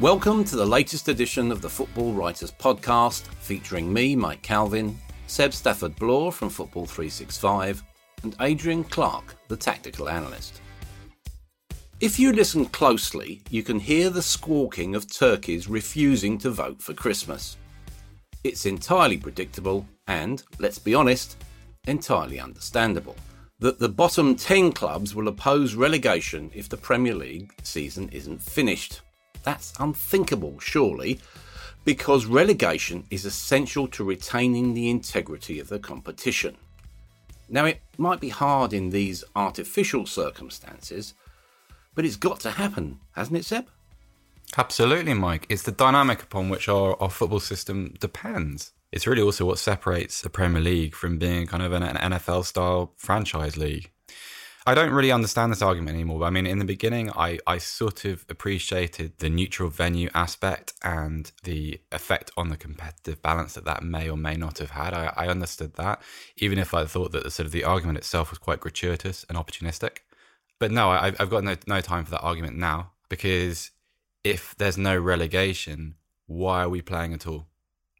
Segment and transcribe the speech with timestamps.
[0.00, 5.54] Welcome to the latest edition of the Football Writers Podcast, featuring me, Mike Calvin, Seb
[5.54, 7.80] Stafford Bloor from Football 365,
[8.24, 10.60] and Adrian Clarke, the tactical analyst.
[12.00, 16.92] If you listen closely, you can hear the squawking of turkeys refusing to vote for
[16.92, 17.56] Christmas.
[18.42, 21.36] It's entirely predictable and, let's be honest,
[21.86, 23.14] entirely understandable
[23.60, 29.00] that the bottom 10 clubs will oppose relegation if the Premier League season isn't finished.
[29.44, 31.20] That's unthinkable, surely,
[31.84, 36.56] because relegation is essential to retaining the integrity of the competition.
[37.48, 41.14] Now, it might be hard in these artificial circumstances,
[41.94, 43.68] but it's got to happen, hasn't it, Seb?
[44.56, 45.46] Absolutely, Mike.
[45.48, 48.72] It's the dynamic upon which our, our football system depends.
[48.92, 52.44] It's really also what separates the Premier League from being kind of an, an NFL
[52.44, 53.90] style franchise league.
[54.66, 56.24] I don't really understand this argument anymore.
[56.24, 61.30] I mean, in the beginning, I, I sort of appreciated the neutral venue aspect and
[61.42, 64.94] the effect on the competitive balance that that may or may not have had.
[64.94, 66.00] I, I understood that,
[66.38, 69.36] even if I thought that the sort of the argument itself was quite gratuitous and
[69.36, 69.98] opportunistic.
[70.58, 73.70] But no, I, I've got no, no time for that argument now because
[74.22, 75.96] if there's no relegation,
[76.26, 77.48] why are we playing at all?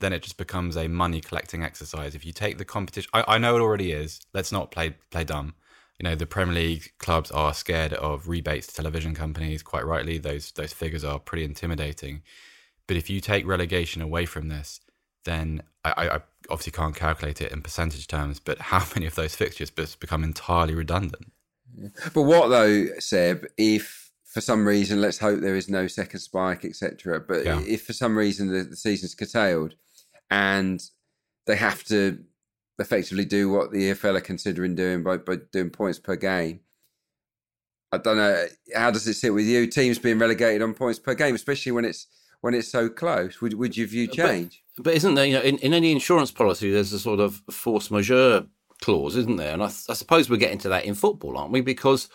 [0.00, 2.14] Then it just becomes a money collecting exercise.
[2.14, 4.18] If you take the competition, I, I know it already is.
[4.32, 5.54] Let's not play play dumb
[5.98, 9.62] you know the Premier League clubs are scared of rebates to television companies.
[9.62, 12.22] Quite rightly, those those figures are pretty intimidating.
[12.86, 14.80] But if you take relegation away from this,
[15.24, 18.40] then I, I obviously can't calculate it in percentage terms.
[18.40, 21.32] But how many of those fixtures become entirely redundant?
[22.12, 23.46] But what though, Seb?
[23.56, 27.20] If for some reason, let's hope there is no second spike, etc.
[27.20, 27.60] But yeah.
[27.60, 29.74] if for some reason the, the season's curtailed
[30.30, 30.82] and
[31.46, 32.18] they have to
[32.78, 36.60] effectively do what the EFL are considering doing by, by doing points per game.
[37.92, 39.66] I don't know how does it sit with you?
[39.66, 42.08] Teams being relegated on points per game, especially when it's
[42.40, 43.40] when it's so close.
[43.40, 44.62] Would would your view change?
[44.76, 47.42] But, but isn't there, you know, in, in any insurance policy, there's a sort of
[47.50, 48.46] force majeure
[48.80, 49.52] clause, isn't there?
[49.52, 51.60] And I, I suppose we're getting to that in football, aren't we?
[51.60, 52.08] Because,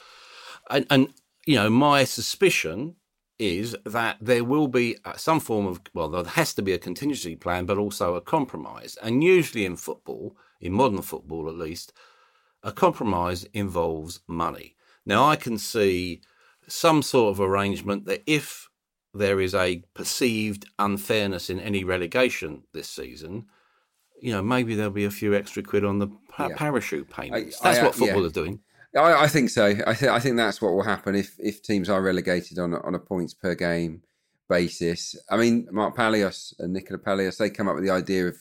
[0.70, 1.14] and, and
[1.46, 2.96] you know, my suspicion
[3.40, 6.78] is that there will be uh, some form of well, there has to be a
[6.78, 8.98] contingency plan, but also a compromise.
[9.02, 11.94] And usually in football, in modern football at least,
[12.62, 14.76] a compromise involves money.
[15.06, 16.22] Now, I can see
[16.68, 18.70] some sort of arrangement that if
[19.14, 23.48] there is a perceived unfairness in any relegation this season,
[24.22, 26.56] you know, maybe there'll be a few extra quid on the pa- yeah.
[26.56, 27.60] parachute payments.
[27.60, 28.28] That's I, I, what football yeah.
[28.28, 28.60] is doing.
[28.96, 29.66] I, I, think so.
[29.66, 32.96] I, th- I think that's what will happen if, if teams are relegated on on
[32.96, 34.02] a points per game
[34.50, 35.16] basis.
[35.30, 38.38] I mean, Mark Palios and Nicola Palios, they come up with the idea of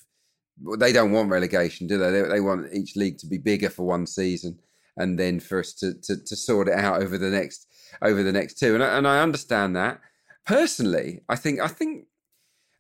[0.79, 2.11] they don't want relegation, do they?
[2.11, 2.23] they?
[2.23, 2.41] they?
[2.41, 4.59] want each league to be bigger for one season,
[4.97, 7.67] and then for us to, to, to sort it out over the next
[8.03, 8.75] over the next two.
[8.75, 10.01] And I, and I understand that.
[10.47, 12.07] Personally, I think I think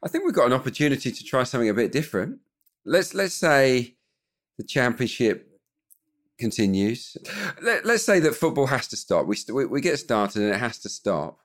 [0.02, 2.38] I think we've got an opportunity to try something a bit different.
[2.84, 3.96] Let's let's say
[4.56, 5.57] the championship
[6.38, 7.16] continues.
[7.62, 9.26] Let, us say that football has to stop.
[9.26, 11.38] We, we we get started and it has to stop.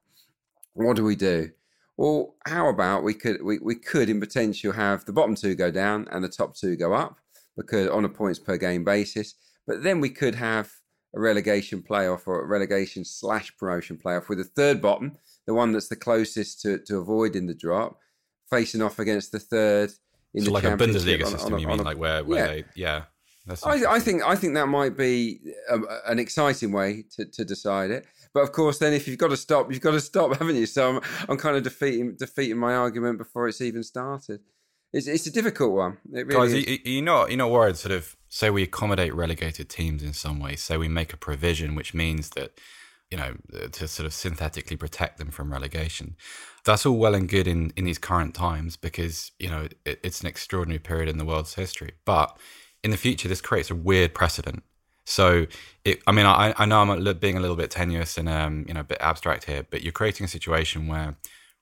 [0.74, 1.52] What do we do?
[1.98, 5.72] Well, how about we could we, we could in potential have the bottom two go
[5.72, 7.18] down and the top two go up
[7.58, 9.36] because on a points per game basis.
[9.68, 10.72] But then we could have
[11.16, 15.72] a relegation playoff or a relegation slash promotion playoff with the third bottom, the one
[15.72, 18.00] that's the closest to, to avoiding the drop,
[18.50, 19.92] facing off against the third
[20.34, 22.24] in so the like a Bundesliga on, system, on a, you mean, a, like where,
[22.24, 22.48] where yeah.
[22.48, 23.04] they, yeah.
[23.64, 27.92] I, I, think I think that might be a, an exciting way to, to decide
[27.92, 28.06] it.
[28.34, 30.66] But of course, then if you've got to stop, you've got to stop, haven't you?
[30.66, 34.42] So I'm, I'm kind of defeating defeating my argument before it's even started.
[34.92, 35.98] it's, it's a difficult one.
[36.14, 36.68] It really Guys, is.
[36.68, 37.78] you, you're not you're not worried.
[37.78, 40.56] Sort of say we accommodate relegated teams in some way.
[40.56, 42.60] Say we make a provision which means that
[43.12, 46.16] you know uh, to sort of synthetically protect them from relegation.
[46.66, 50.22] That's all well and good in in these current times because you know it, it's
[50.22, 51.92] an extraordinary period in the world's history.
[52.06, 52.36] But
[52.84, 54.64] in the future, this creates a weird precedent.
[55.06, 55.48] So,
[55.84, 58.74] it, I mean, I, I know I'm being a little bit tenuous and um, you
[58.74, 61.16] know a bit abstract here, but you're creating a situation where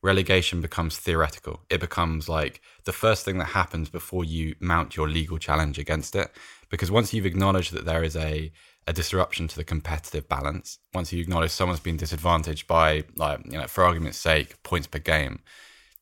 [0.04, 1.62] relegation becomes theoretical.
[1.70, 6.16] It becomes like the first thing that happens before you mount your legal challenge against
[6.16, 6.32] it.
[6.70, 8.52] Because once you've acknowledged that there is a,
[8.88, 13.58] a disruption to the competitive balance, once you acknowledge someone's been disadvantaged by, like, you
[13.58, 15.40] know, for argument's sake, points per game,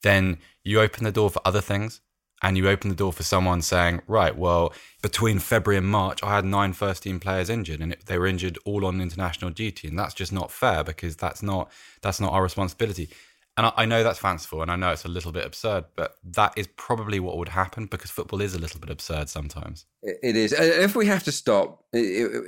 [0.03, 2.01] then you open the door for other things.
[2.41, 6.35] And you open the door for someone saying, right, well, between February and March, I
[6.35, 9.87] had nine first team players injured, and it, they were injured all on international duty,
[9.89, 11.69] and that's just not fair because that's not
[12.01, 13.09] that's not our responsibility.
[13.57, 16.15] And I, I know that's fanciful, and I know it's a little bit absurd, but
[16.23, 19.85] that is probably what would happen because football is a little bit absurd sometimes.
[20.01, 20.53] It- is.
[20.53, 21.83] Uh, If we have to stop,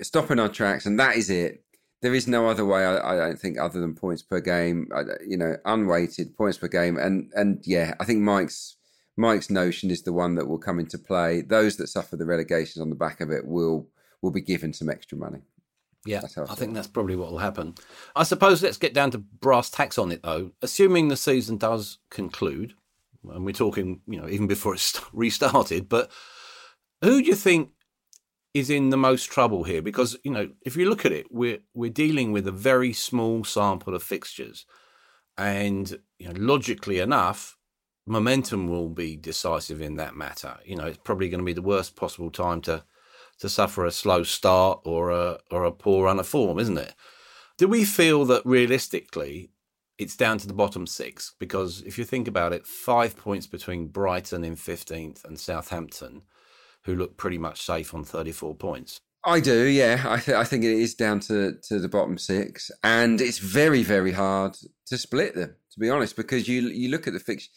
[0.04, 1.66] stop in our tracks, and that is it.
[2.02, 2.86] There is no other way.
[2.86, 4.88] I, I don't think other than points per game.
[5.28, 8.78] You know, unweighted points per game, and and yeah, I think Mike's
[9.22, 11.42] Mike's notion is the one that will come into play.
[11.42, 13.88] Those that suffer the relegations on the back of it will
[14.22, 15.42] will be given some extra money.
[16.06, 17.76] Yeah, I I think that's probably what will happen.
[18.16, 20.52] I suppose let's get down to brass tacks on it, though.
[20.62, 22.74] Assuming the season does conclude,
[23.30, 26.12] and we're talking, you know, even before it's restarted, but
[27.02, 27.70] who do you think
[28.56, 29.84] is in the most trouble here?
[29.84, 33.44] Because you know, if you look at it, we're we're dealing with a very small
[33.44, 34.66] sample of fixtures,
[35.38, 37.58] and you know, logically enough,
[38.12, 40.58] momentum will be decisive in that matter.
[40.66, 42.84] You know, it's probably going to be the worst possible time to
[43.40, 46.94] to suffer a slow start or a or a poor run of form, isn't it?
[47.58, 49.52] Do we feel that realistically
[49.98, 51.34] it's down to the bottom six?
[51.40, 56.24] Because if you think about it, five points between Brighton in fifteenth and Southampton,
[56.84, 58.98] who look pretty much safe on thirty four points.
[59.24, 60.04] I do, yeah.
[60.06, 63.84] I, th- I think it is down to, to the bottom six, and it's very,
[63.84, 67.50] very hard to split them, to be honest, because you you look at the fix,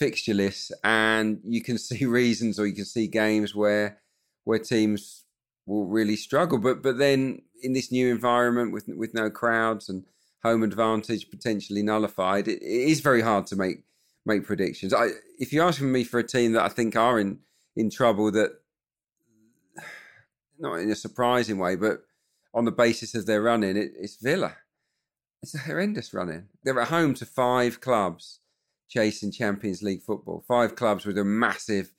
[0.00, 3.98] fixture list and you can see reasons or you can see games where
[4.44, 5.24] where teams
[5.66, 6.58] will really struggle.
[6.58, 10.04] But but then in this new environment with with no crowds and
[10.42, 13.84] home advantage potentially nullified, it, it is very hard to make
[14.26, 14.92] make predictions.
[14.92, 17.38] I, if you're asking me for a team that I think are in
[17.76, 18.50] in trouble, that
[20.58, 22.02] not in a surprising way, but
[22.52, 24.56] on the basis of their running, it, it's Villa.
[25.42, 26.48] It's a horrendous running.
[26.64, 28.39] They're at home to five clubs
[28.90, 30.44] chasing Champions League football.
[30.46, 31.92] Five clubs with a massive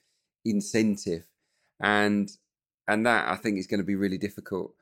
[0.44, 1.26] incentive,
[1.80, 2.30] and
[2.86, 4.74] and that I think is going to be really difficult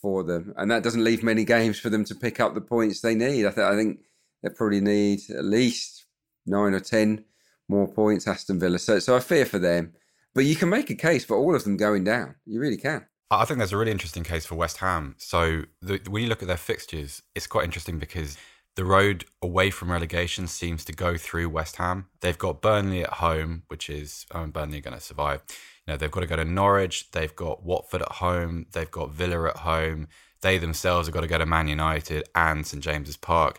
[0.00, 0.54] for them.
[0.56, 3.46] And that doesn't leave many games for them to pick up the points they need.
[3.46, 4.00] I, th- I think
[4.42, 6.06] they probably need at least
[6.46, 7.24] nine or ten
[7.68, 8.26] more points.
[8.26, 8.78] Aston Villa.
[8.78, 9.92] So so I fear for them.
[10.34, 12.36] But you can make a case for all of them going down.
[12.46, 13.06] You really can.
[13.30, 15.16] I think there's a really interesting case for West Ham.
[15.18, 18.38] So the, when you look at their fixtures, it's quite interesting because
[18.78, 22.06] the road away from relegation seems to go through West Ham.
[22.20, 25.42] They've got Burnley at home, which is um, Burnley are going to survive.
[25.84, 27.10] You know, they've got to go to Norwich.
[27.10, 28.66] They've got Watford at home.
[28.70, 30.06] They've got Villa at home.
[30.42, 33.58] They themselves have got to go to Man United and St James's Park.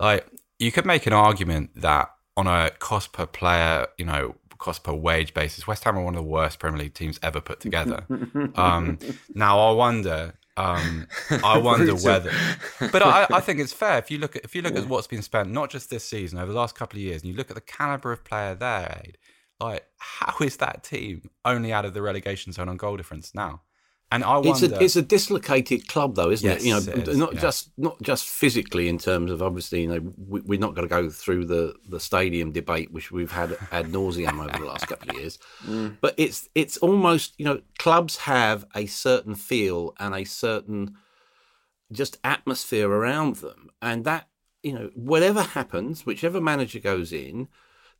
[0.00, 0.26] Like
[0.58, 4.92] you could make an argument that on a cost per player, you know, cost per
[4.92, 8.04] wage basis, West Ham are one of the worst Premier League teams ever put together.
[8.56, 8.98] um,
[9.32, 11.06] now I wonder, um,
[11.44, 12.32] I wonder whether,
[12.92, 15.06] but I, I think it's fair if you look at if you look at what's
[15.06, 17.50] been spent not just this season over the last couple of years, and you look
[17.50, 19.02] at the caliber of player there,
[19.60, 23.62] like how is that team only out of the relegation zone on goal difference now?
[24.12, 26.66] And I It's wonder, a it's a dislocated club, though, isn't Yes, it?
[26.66, 27.40] You know, it is, not yeah.
[27.40, 30.94] just not just physically in terms of obviously, you know, we, we're not going to
[30.94, 35.10] go through the the stadium debate, which we've had ad nauseum over the last couple
[35.10, 35.38] of years.
[35.64, 35.96] Mm.
[36.00, 40.94] But it's it's almost you know, clubs have a certain feel and a certain
[41.92, 44.28] just atmosphere around them, and that
[44.62, 47.48] you know, whatever happens, whichever manager goes in,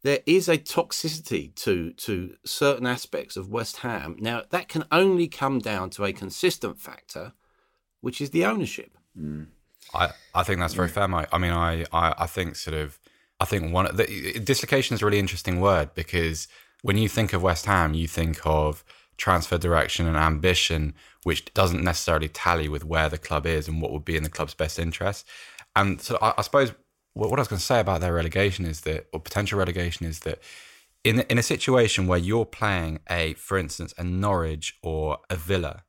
[0.06, 4.14] there is a toxicity to to certain aspects of West Ham.
[4.20, 7.32] Now that can only come down to a consistent factor,
[8.02, 8.96] which is the ownership.
[9.18, 9.48] Mm.
[9.92, 11.28] I, I think that's very fair, Mike.
[11.32, 13.00] I mean, I, I, I think sort of,
[13.40, 16.46] I think one the, dislocation is a really interesting word because
[16.82, 18.84] when you think of West Ham, you think of
[19.16, 20.94] transfer direction and ambition,
[21.24, 24.30] which doesn't necessarily tally with where the club is and what would be in the
[24.30, 25.26] club's best interest.
[25.74, 26.72] And so I, I suppose
[27.16, 30.06] what, what I was going to say about their relegation is that, or potential relegation
[30.06, 30.38] is that
[31.02, 35.84] in in a situation where you're playing a, for instance, a Norwich or a Villa,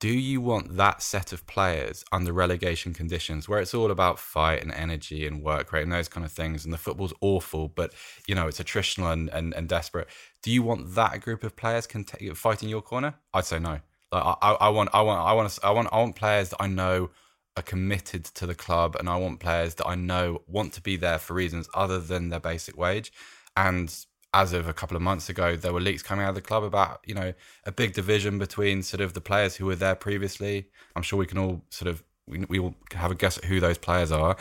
[0.00, 4.62] do you want that set of players under relegation conditions where it's all about fight
[4.62, 7.94] and energy and work rate and those kind of things and the football's awful but
[8.26, 10.08] you know it's attritional and, and, and desperate?
[10.42, 13.14] Do you want that group of players can t- fight in your corner?
[13.32, 13.80] I'd say no.
[14.12, 16.66] Like I, I want i want i want i want i want players that i
[16.66, 17.10] know
[17.56, 20.96] are committed to the club and i want players that i know want to be
[20.96, 23.12] there for reasons other than their basic wage
[23.56, 26.42] and as of a couple of months ago, there were leaks coming out of the
[26.42, 27.32] club about you know
[27.64, 30.68] a big division between sort of the players who were there previously.
[30.94, 33.60] I'm sure we can all sort of we, we will have a guess at who
[33.60, 34.36] those players are,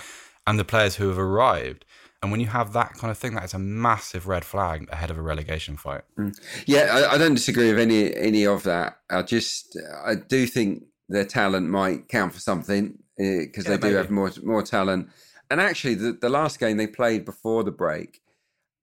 [0.45, 1.86] and the players who have arrived.
[2.22, 5.12] And when you have that kind of thing, that is a massive red flag ahead
[5.12, 6.01] of a relegation fight.
[6.17, 6.36] Mm.
[6.65, 8.98] Yeah, I, I, don't disagree with any any of that.
[9.10, 13.77] I just I do think their talent might count for something because uh, yeah, they
[13.77, 13.97] do maybe.
[13.97, 15.09] have more more talent.
[15.51, 18.21] And actually, the, the last game they played before the break,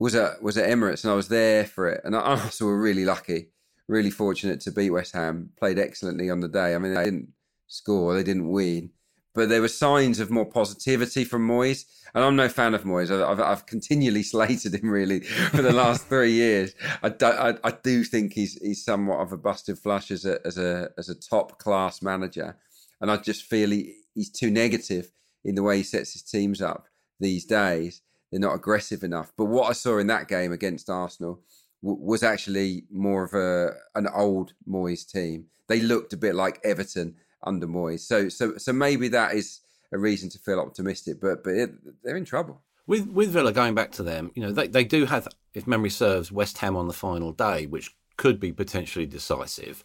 [0.02, 2.00] was at was at Emirates, and I was there for it.
[2.04, 3.50] And Arsenal were really lucky,
[3.88, 5.50] really fortunate to beat West Ham.
[5.58, 6.74] Played excellently on the day.
[6.74, 7.28] I mean, they didn't
[7.68, 8.90] score, they didn't win,
[9.34, 11.84] but there were signs of more positivity from Moyes.
[12.14, 13.10] And I'm no fan of Moyes.
[13.10, 16.74] I've, I've continually slated him really for the last three years.
[17.02, 20.38] I do, I, I do think he's he's somewhat of a busted flush as a
[20.44, 22.56] as a as a top class manager,
[23.00, 25.10] and I just feel he, he's too negative
[25.44, 26.86] in the way he sets his teams up
[27.18, 29.30] these days they're not aggressive enough.
[29.36, 31.40] But what I saw in that game against Arsenal
[31.82, 35.46] w- was actually more of a an old Moyes team.
[35.68, 38.00] They looked a bit like Everton under Moyes.
[38.00, 39.60] So so so maybe that is
[39.92, 41.20] a reason to feel optimistic.
[41.20, 41.70] But but it,
[42.02, 42.62] they're in trouble.
[42.86, 45.90] With with Villa going back to them, you know they they do have, if memory
[45.90, 49.84] serves, West Ham on the final day, which could be potentially decisive.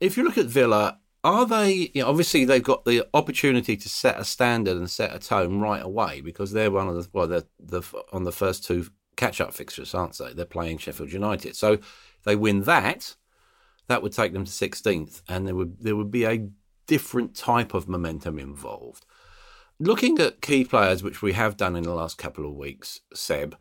[0.00, 3.88] If you look at Villa, are they you know, obviously they've got the opportunity to
[3.88, 7.26] set a standard and set a tone right away because they're one of the well
[7.26, 7.82] they're the
[8.12, 12.22] on the first two catch up fixtures aren't they they're playing Sheffield United so if
[12.24, 13.14] they win that
[13.88, 16.48] that would take them to 16th and there would there would be a
[16.92, 19.04] different type of momentum involved
[19.78, 23.56] looking at key players which we have done in the last couple of weeks Seb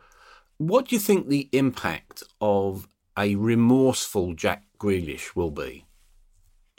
[0.57, 5.85] what do you think the impact of a remorseful Jack Grealish will be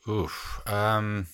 [0.09, 0.61] Oof.
[0.67, 1.27] Um,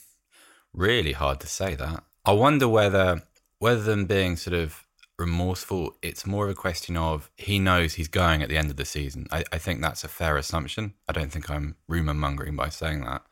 [0.74, 2.04] really hard to say that.
[2.24, 3.22] I wonder whether
[3.58, 4.86] whether them being sort of
[5.18, 8.76] remorseful, it's more of a question of he knows he's going at the end of
[8.76, 9.26] the season.
[9.32, 10.94] I, I think that's a fair assumption.
[11.08, 13.22] I don't think I'm rumor mongering by saying that.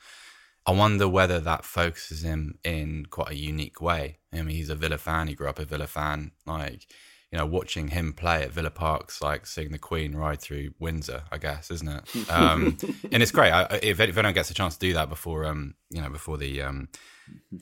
[0.66, 4.18] I wonder whether that focuses him in quite a unique way.
[4.32, 5.28] I mean, he's a Villa fan.
[5.28, 6.32] He grew up a Villa fan.
[6.44, 6.87] Like
[7.32, 11.25] you know, watching him play at Villa Park's like seeing the Queen ride through Windsor,
[11.32, 12.30] I guess, isn't it?
[12.30, 12.78] Um,
[13.12, 13.50] and it's great.
[13.50, 16.38] I, if, if anyone gets a chance to do that before, um, you know, before
[16.38, 16.88] the, um,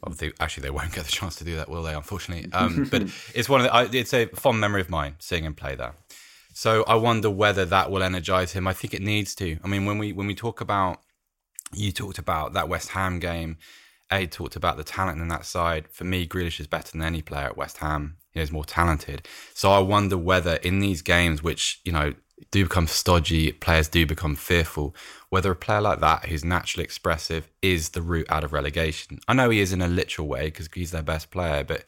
[0.03, 1.95] obviously, actually, they won't get the chance to do that, will they?
[1.95, 3.03] Unfortunately, um, but
[3.35, 5.95] it's one of the, I, it's a fond memory of mine seeing him play there.
[6.53, 8.69] So I wonder whether that will energize him.
[8.69, 9.59] I think it needs to.
[9.65, 11.01] I mean, when we when we talk about,
[11.77, 13.59] you talked about that West Ham game.
[14.11, 15.89] A talked about the talent in that side.
[15.89, 18.65] For me, Grealish is better than any player at West Ham you know, is more
[18.65, 19.27] talented.
[19.55, 22.15] So I wonder whether in these games, which you know
[22.51, 24.95] do become stodgy, players do become fearful,
[25.31, 29.21] whether a player like that who's naturally expressive is the route out of relegation.
[29.29, 31.85] I know he is in a literal way because he's their best player, but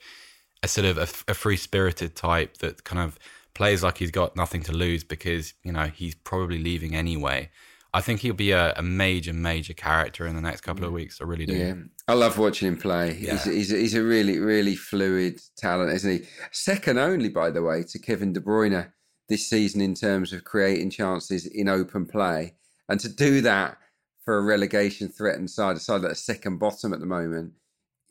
[0.62, 3.18] a sort of a, a free spirited type that kind of
[3.54, 7.50] plays like he's got nothing to lose because you know he's probably leaving anyway.
[7.96, 10.96] I think he'll be a, a, major, major character in the next couple of mm.
[10.96, 11.18] weeks.
[11.18, 11.54] I really do.
[11.54, 11.74] Yeah,
[12.06, 13.16] I love watching him play.
[13.18, 13.32] Yeah.
[13.32, 16.28] He's, he's, he's, a really, really fluid talent, isn't he?
[16.52, 18.92] Second only, by the way, to Kevin De Bruyne
[19.30, 22.56] this season in terms of creating chances in open play.
[22.90, 23.78] And to do that
[24.26, 27.54] for a relegation threatened side, a side that's second bottom at the moment,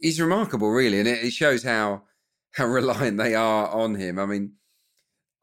[0.02, 0.98] is remarkable, really.
[0.98, 2.02] And it, it shows how
[2.54, 4.18] how reliant they are on him.
[4.18, 4.54] I mean,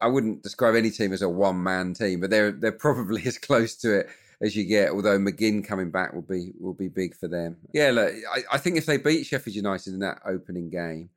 [0.01, 3.37] I wouldn't describe any team as a one man team, but they're they're probably as
[3.37, 4.09] close to it
[4.43, 4.91] as you get.
[4.91, 7.57] Although McGinn coming back will be will be big for them.
[7.73, 11.09] Yeah, look, I, I think if they beat Sheffield United in that opening game,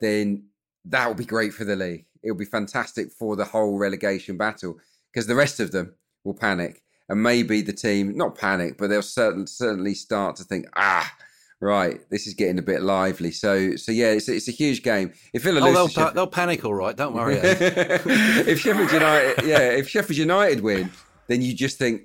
[0.00, 0.44] then
[0.86, 2.06] that will be great for the league.
[2.22, 4.78] It'll be fantastic for the whole relegation battle
[5.12, 5.94] because the rest of them
[6.24, 10.66] will panic and maybe the team not panic, but they'll certainly certainly start to think
[10.76, 11.12] ah.
[11.60, 13.32] Right, this is getting a bit lively.
[13.32, 15.12] So, so yeah, it's, it's a huge game.
[15.32, 16.96] If Villa oh, they'll, pa- they'll panic, all right.
[16.96, 17.34] Don't worry.
[17.42, 20.88] if Sheffield United, yeah, if Sheffield United win,
[21.26, 22.02] then you just think,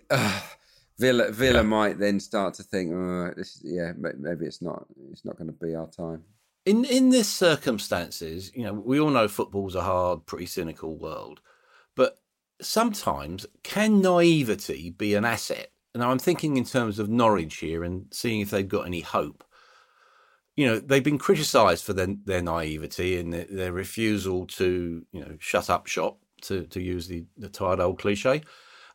[0.99, 1.61] Villa Villa yeah.
[1.63, 5.65] might then start to think, oh, this, yeah, maybe it's not it's not going to
[5.65, 6.23] be our time.
[6.65, 11.41] In in this circumstances, you know, we all know football's a hard, pretty cynical world,
[11.95, 12.19] but
[12.61, 15.71] sometimes can naivety be an asset?
[15.95, 19.43] Now I'm thinking in terms of Norwich here and seeing if they've got any hope.
[20.55, 25.19] You know, they've been criticised for their, their naivety and their, their refusal to, you
[25.19, 28.43] know, shut up shop, to, to use the, the tired old cliche.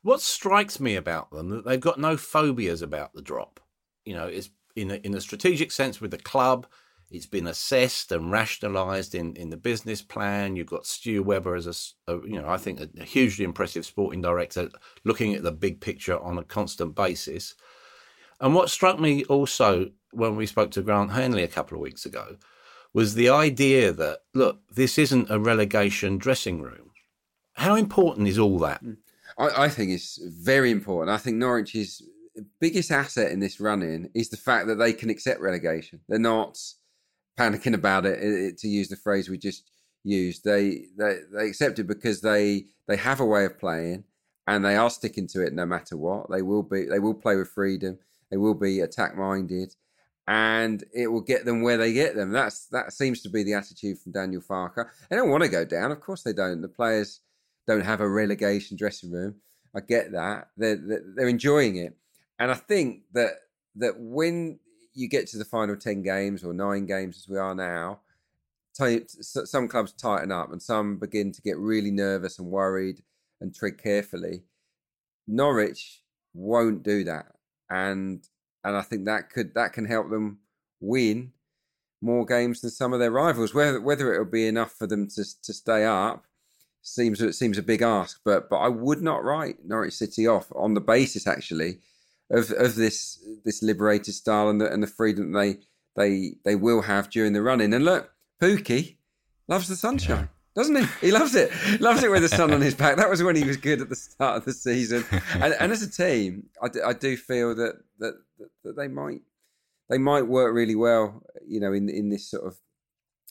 [0.03, 3.61] What strikes me about them that they've got no phobias about the drop.
[4.05, 6.67] You know, it's in a, in a strategic sense with the club.
[7.11, 10.57] It's been assessed and rationalised in, in the business plan.
[10.57, 11.67] You've got Stu Webber as
[12.07, 14.71] a, a you know I think a, a, hugely impressive sporting director,
[15.05, 17.55] looking at the big picture on a constant basis.
[18.41, 22.07] And what struck me also when we spoke to Grant Hanley a couple of weeks
[22.07, 22.37] ago
[22.95, 26.91] was the idea that look, this isn't a relegation dressing room.
[27.55, 28.81] How important is all that?
[28.81, 28.93] Hmm.
[29.39, 31.15] I, I think it's very important.
[31.15, 32.03] I think Norwich's
[32.61, 36.01] biggest asset in this run-in is the fact that they can accept relegation.
[36.09, 36.59] They're not
[37.39, 39.71] panicking about it, it, to use the phrase we just
[40.05, 40.45] used.
[40.45, 44.05] They, they they accept it because they they have a way of playing
[44.47, 46.31] and they are sticking to it no matter what.
[46.31, 47.99] They will be they will play with freedom.
[48.31, 49.75] They will be attack minded,
[50.27, 52.33] and it will get them where they get them.
[52.33, 54.87] That's that seems to be the attitude from Daniel Farke.
[55.09, 56.63] They don't want to go down, of course they don't.
[56.63, 57.21] The players
[57.69, 59.37] don't have a relegation dressing room.
[59.77, 60.49] I get that.
[60.57, 60.81] They're
[61.15, 61.95] they're enjoying it,
[62.41, 63.35] and I think that
[63.77, 64.59] that when
[64.95, 68.01] you get to the final 10 games or nine games as we are now,
[68.73, 73.03] some clubs tighten up and some begin to get really nervous and worried
[73.41, 74.43] and tread carefully.
[75.29, 76.03] Norwich
[76.35, 77.27] won't do that.
[77.71, 78.27] And
[78.65, 80.39] and I think that could that can help them
[80.81, 81.33] win
[82.01, 83.55] more games than some of their rivals.
[83.55, 86.27] Whether whether it'll be enough for them to to stay up
[86.95, 88.21] seems it seems a big ask.
[88.25, 91.81] But but I would not write Norwich City off on the basis actually
[92.31, 95.59] of of this this liberated style and the and the freedom they
[95.97, 97.73] they they will have during the running.
[97.75, 98.97] And look, Pukki
[99.47, 100.29] loves the sunshine.
[100.55, 101.07] Doesn't he?
[101.07, 101.53] He loves it.
[101.81, 102.97] Loves it with the sun on his back.
[102.97, 105.05] That was when he was good at the start of the season.
[105.35, 108.89] And, and as a team, I do, I do feel that, that that that they
[108.89, 109.21] might
[109.89, 111.23] they might work really well.
[111.47, 112.59] You know, in in this sort of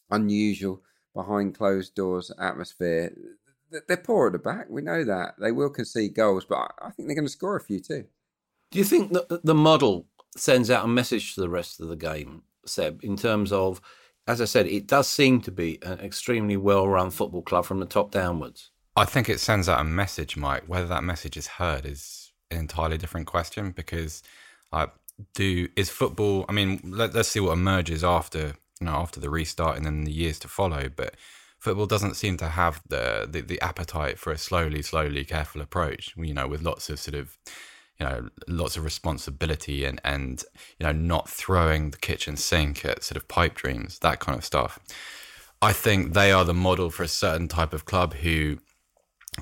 [0.09, 0.81] unusual
[1.13, 3.13] behind closed doors atmosphere.
[3.69, 4.67] They're poor at the back.
[4.69, 7.61] We know that they will concede goals, but I think they're going to score a
[7.61, 8.05] few too.
[8.71, 11.95] Do you think that the model sends out a message to the rest of the
[11.95, 13.81] game, Seb, in terms of,
[14.27, 17.79] as I said, it does seem to be an extremely well run football club from
[17.79, 18.71] the top downwards?
[18.95, 20.63] I think it sends out a message, Mike.
[20.67, 24.23] Whether that message is heard is an entirely different question because
[24.71, 24.87] I
[25.33, 26.45] do is football.
[26.49, 30.03] I mean, let, us see what emerges after you know after the restart and then
[30.03, 30.89] the years to follow.
[30.93, 31.15] But
[31.59, 36.13] football doesn't seem to have the, the the appetite for a slowly, slowly, careful approach.
[36.17, 37.37] You know, with lots of sort of
[37.99, 40.43] you know lots of responsibility and and
[40.79, 44.45] you know not throwing the kitchen sink at sort of pipe dreams that kind of
[44.45, 44.79] stuff
[45.61, 48.57] i think they are the model for a certain type of club who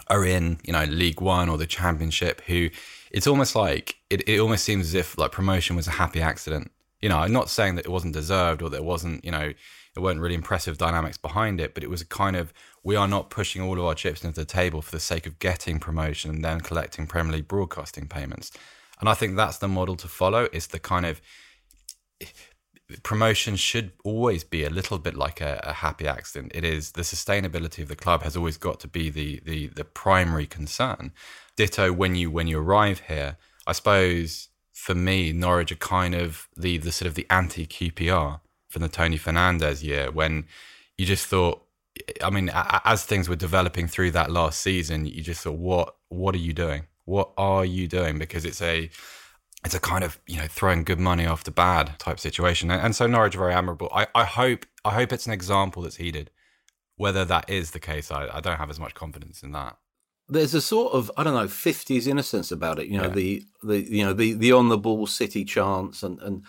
[0.08, 2.70] are in you know league one or the championship who
[3.12, 6.72] it's almost like it, it almost seems as if like promotion was a happy accident
[7.02, 9.54] you know i'm not saying that it wasn't deserved or there wasn't you know
[9.96, 12.54] there weren't really impressive dynamics behind it, but it was a kind of
[12.84, 15.40] we are not pushing all of our chips into the table for the sake of
[15.40, 18.52] getting promotion and then collecting Premier League broadcasting payments.
[19.00, 20.50] And I think that's the model to follow.
[20.52, 21.22] Is the kind of
[23.04, 26.52] promotion should always be a little bit like a, a, happy accident.
[26.54, 29.86] It is the sustainability of the club has always got to be the the the
[29.86, 31.14] primary concern.
[31.56, 33.38] Ditto when you when you arrive here.
[33.66, 38.42] I suppose for me, Norwich are kind of the the sort of the anti QPR
[38.76, 40.46] from the Tony Fernandes year when
[40.98, 41.66] you just thought
[42.22, 45.96] I mean, as things were developing through that last season, you just thought, "What?
[46.10, 46.88] What are you doing?
[47.06, 48.90] What are you doing?" Because it's a,
[49.64, 52.96] it's a kind of you know throwing good money after bad type situation, and, and
[52.96, 53.90] so Norwich are very admirable.
[53.96, 56.32] I, I hope, I hope it's an example that's heeded.
[56.98, 59.78] Whether that is the case, I, I don't have as much confidence in that.
[60.28, 62.88] There's a sort of I don't know fifties innocence about it.
[62.88, 63.14] You know yeah.
[63.14, 66.44] the the you know the the on the ball city chance and and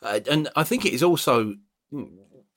[0.00, 1.56] uh, and I think it is also
[1.92, 2.10] Mm,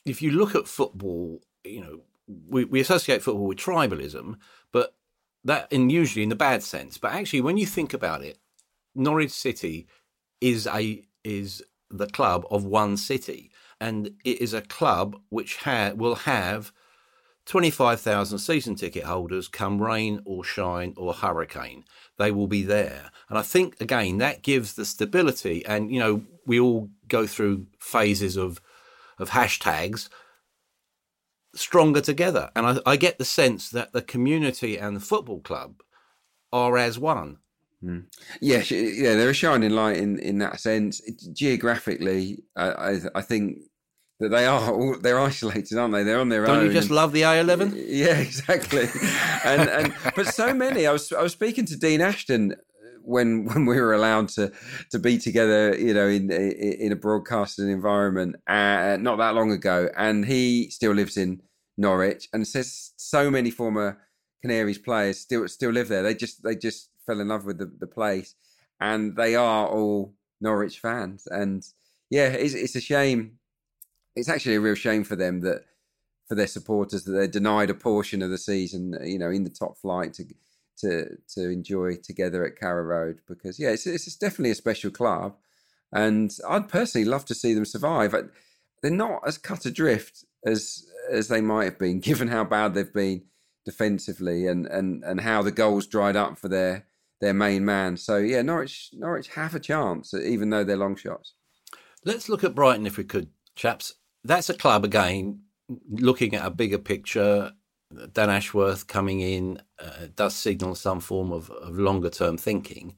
[0.05, 2.01] if you look at football, you know,
[2.49, 4.35] we, we associate football with tribalism,
[4.71, 4.95] but
[5.43, 6.97] that in usually in the bad sense.
[6.97, 8.39] But actually, when you think about it,
[8.95, 9.87] Norwich City
[10.41, 15.93] is a is the club of one city, and it is a club which ha-
[15.95, 16.71] will have
[17.45, 21.83] twenty five thousand season ticket holders come rain or shine or hurricane.
[22.17, 25.65] They will be there, and I think again that gives the stability.
[25.65, 28.61] And you know, we all go through phases of
[29.19, 30.09] of hashtags
[31.55, 32.51] stronger together.
[32.55, 35.81] And I, I, get the sense that the community and the football club
[36.51, 37.37] are as one.
[37.83, 38.05] Mm.
[38.41, 41.01] Yeah, yeah, they're a shining light in, in that sense.
[41.33, 43.59] Geographically, I, I, I think
[44.19, 46.03] that they are all, they're isolated, aren't they?
[46.03, 46.63] They're on their Don't own.
[46.63, 47.73] Don't you just love the A11?
[47.87, 48.87] Yeah, exactly.
[49.43, 50.87] and and but so many.
[50.87, 52.55] I was I was speaking to Dean Ashton
[53.05, 54.51] when when we were allowed to
[54.91, 59.89] to be together, you know, in in a broadcasting environment, uh, not that long ago,
[59.95, 61.41] and he still lives in
[61.77, 63.99] Norwich, and says so many former
[64.41, 66.03] Canaries players still still live there.
[66.03, 68.35] They just they just fell in love with the, the place,
[68.79, 71.65] and they are all Norwich fans, and
[72.09, 73.39] yeah, it's, it's a shame.
[74.15, 75.65] It's actually a real shame for them that
[76.27, 79.49] for their supporters that they're denied a portion of the season, you know, in the
[79.49, 80.25] top flight to
[80.81, 85.35] to to enjoy together at Carrow Road because yeah, it's it's definitely a special club,
[85.91, 88.11] and I'd personally love to see them survive.
[88.11, 88.29] but
[88.81, 92.93] They're not as cut adrift as as they might have been, given how bad they've
[92.93, 93.23] been
[93.65, 96.85] defensively and and and how the goals dried up for their
[97.21, 97.97] their main man.
[97.97, 101.33] So yeah, Norwich Norwich have a chance, even though they're long shots.
[102.03, 103.95] Let's look at Brighton if we could, chaps.
[104.23, 105.41] That's a club again.
[105.89, 107.53] Looking at a bigger picture,
[108.11, 112.95] Dan Ashworth coming in uh, does signal some form of, of longer term thinking.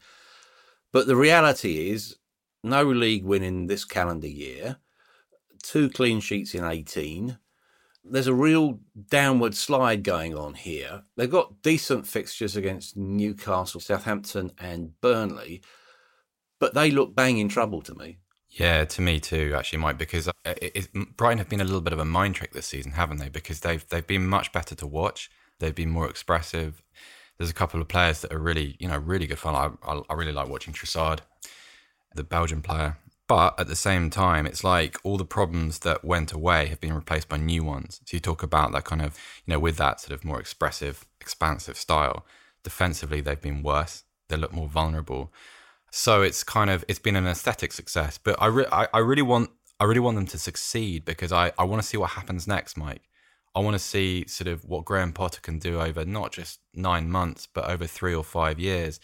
[0.91, 2.15] But the reality is,
[2.63, 4.78] no league win in this calendar year,
[5.62, 7.38] two clean sheets in 18.
[8.04, 11.04] There's a real downward slide going on here.
[11.17, 15.62] They've got decent fixtures against Newcastle, Southampton, and Burnley,
[16.60, 18.19] but they look bang in trouble to me.
[18.58, 19.98] Yeah, to me too, actually, Mike.
[20.00, 22.65] Because uh, it, it, Brighton have been a little bit of a mind trick this
[22.65, 23.30] season, haven't they?
[23.30, 25.30] Because they've they've been much better to watch.
[25.60, 26.82] They've been more expressive.
[27.38, 29.54] There's a couple of players that are really, you know, really good fun.
[29.56, 31.20] I I, I really like watching Trossard,
[32.15, 32.98] the Belgian player.
[33.28, 36.93] But at the same time, it's like all the problems that went away have been
[36.93, 38.00] replaced by new ones.
[38.06, 41.06] So you talk about that kind of, you know, with that sort of more expressive,
[41.20, 42.26] expansive style.
[42.63, 44.04] Defensively, they've been worse.
[44.30, 45.32] They look more vulnerable.
[45.91, 49.21] So it's kind of it's been an aesthetic success, but I, re- I, I really
[49.21, 52.47] want I really want them to succeed because I, I want to see what happens
[52.47, 53.04] next, Mike.
[53.56, 57.10] I want to see sort of what Graham Potter can do over not just nine
[57.10, 59.00] months, but over three or five years.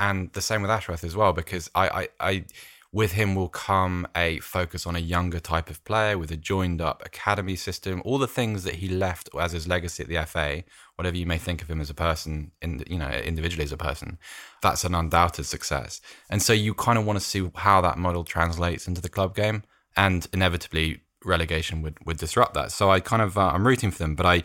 [0.00, 2.44] And the same with Ashworth as well, because I, I, I
[2.92, 6.80] with him will come a focus on a younger type of player with a joined
[6.80, 10.62] up academy system, all the things that he left as his legacy at the FA,
[10.96, 13.78] whatever you may think of him as a person, in, you know, individually as a
[13.78, 14.18] person,
[14.60, 16.02] that's an undoubted success.
[16.28, 19.34] And so you kind of want to see how that model translates into the club
[19.34, 19.62] game,
[19.96, 22.72] and inevitably relegation would would disrupt that.
[22.72, 24.42] So I kind of uh, I'm rooting for them, but I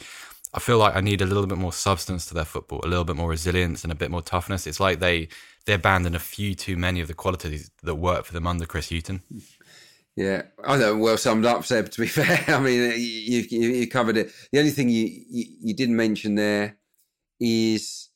[0.53, 3.03] I feel like I need a little bit more substance to their football, a little
[3.03, 4.65] bit more resilience and a bit more toughness.
[4.65, 5.27] It's like they
[5.65, 8.89] they abandoned a few too many of the qualities that worked for them under Chris
[8.89, 9.21] Hughton.
[10.15, 10.97] Yeah, I know.
[10.97, 11.91] Well summed up, Seb.
[11.91, 14.31] To be fair, I mean, you, you, you covered it.
[14.51, 16.77] The only thing you, you, you didn't mention there
[17.39, 18.09] is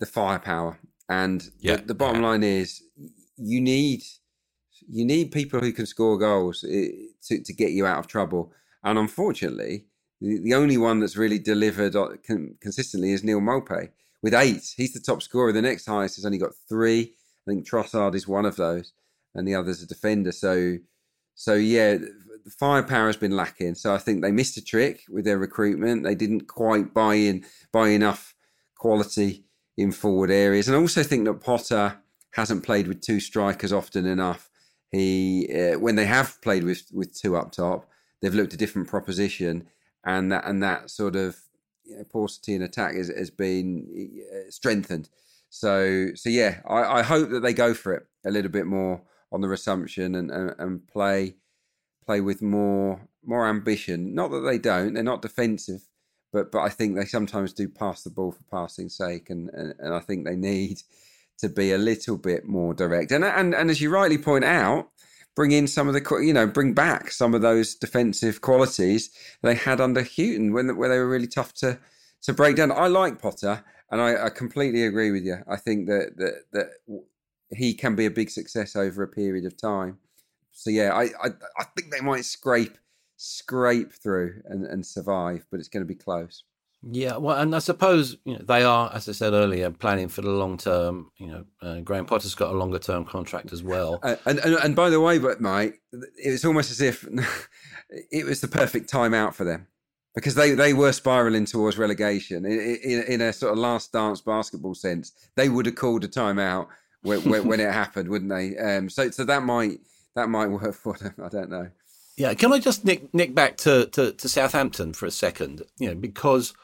[0.00, 2.28] the firepower, and yeah, the, the bottom yeah.
[2.28, 2.82] line is
[3.36, 4.02] you need
[4.88, 6.88] you need people who can score goals eh,
[7.24, 8.52] to to get you out of trouble.
[8.82, 9.86] And unfortunately,
[10.24, 12.08] the, only one that's really delivered uh,
[12.60, 13.90] consistently is Neal Maupay
[14.22, 14.74] with eight.
[14.76, 15.52] He's the top scorer.
[15.52, 17.14] The next highest has only got three.
[17.46, 18.92] I think Trossard is one of those,
[19.34, 20.32] and the other's a defender.
[20.32, 20.78] So,
[21.34, 23.74] so yeah, the firepower has been lacking.
[23.74, 26.04] So I think they missed a trick with their recruitment.
[26.04, 28.34] They didn't quite buy in, buy enough
[28.78, 29.44] quality
[29.76, 31.98] in forward areas, and I also think that Potter
[32.30, 34.48] hasn't played with two strikers often enough.
[34.90, 37.88] He, uh, when they have played with with two up top,
[38.22, 39.66] they've looked a different proposition,
[40.04, 41.36] and that and that sort of
[41.84, 43.86] you know, paucity in attack has, has been
[44.32, 45.08] uh, strengthened.
[45.50, 49.02] So, so yeah, I, I, hope that they go for it a little bit more
[49.30, 51.36] on the resumption and, and, and play
[52.04, 54.14] play with more more ambition.
[54.14, 55.82] Not that they don't; they're not defensive,
[56.32, 59.74] but but I think they sometimes do pass the ball for passing sake, and and,
[59.78, 60.82] and I think they need
[61.38, 63.12] to be a little bit more direct.
[63.12, 64.88] And and and as you rightly point out,
[65.34, 69.10] bring in some of the you know bring back some of those defensive qualities
[69.42, 71.78] they had under Hughton when where they were really tough to
[72.22, 72.72] to break down.
[72.72, 75.38] I like Potter, and I, I completely agree with you.
[75.48, 76.70] I think that that that
[77.50, 79.98] he can be a big success over a period of time.
[80.52, 82.78] So yeah, I I, I think they might scrape
[83.16, 86.44] scrape through and, and survive, but it's going to be close.
[86.90, 90.22] Yeah, well, and I suppose you know they are, as I said earlier, planning for
[90.22, 91.10] the long term.
[91.16, 94.00] You know, uh, Graham Potter's got a longer term contract as well.
[94.02, 97.06] Uh, and, and and by the way, but Mike, it was almost as if
[98.10, 99.66] it was the perfect time out for them
[100.14, 104.20] because they, they were spiraling towards relegation in, in, in a sort of last dance
[104.20, 105.12] basketball sense.
[105.36, 106.68] They would have called a timeout
[107.02, 108.56] when, when, when it happened, wouldn't they?
[108.56, 109.80] Um, so so that might
[110.14, 111.14] that might work for them.
[111.22, 111.70] I don't know.
[112.16, 115.62] Yeah, can I just nick nick back to, to, to Southampton for a second?
[115.78, 116.54] You know, because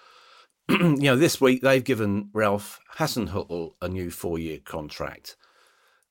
[0.81, 5.37] you know, this week they've given Ralph Hasenhüttl a new four-year contract.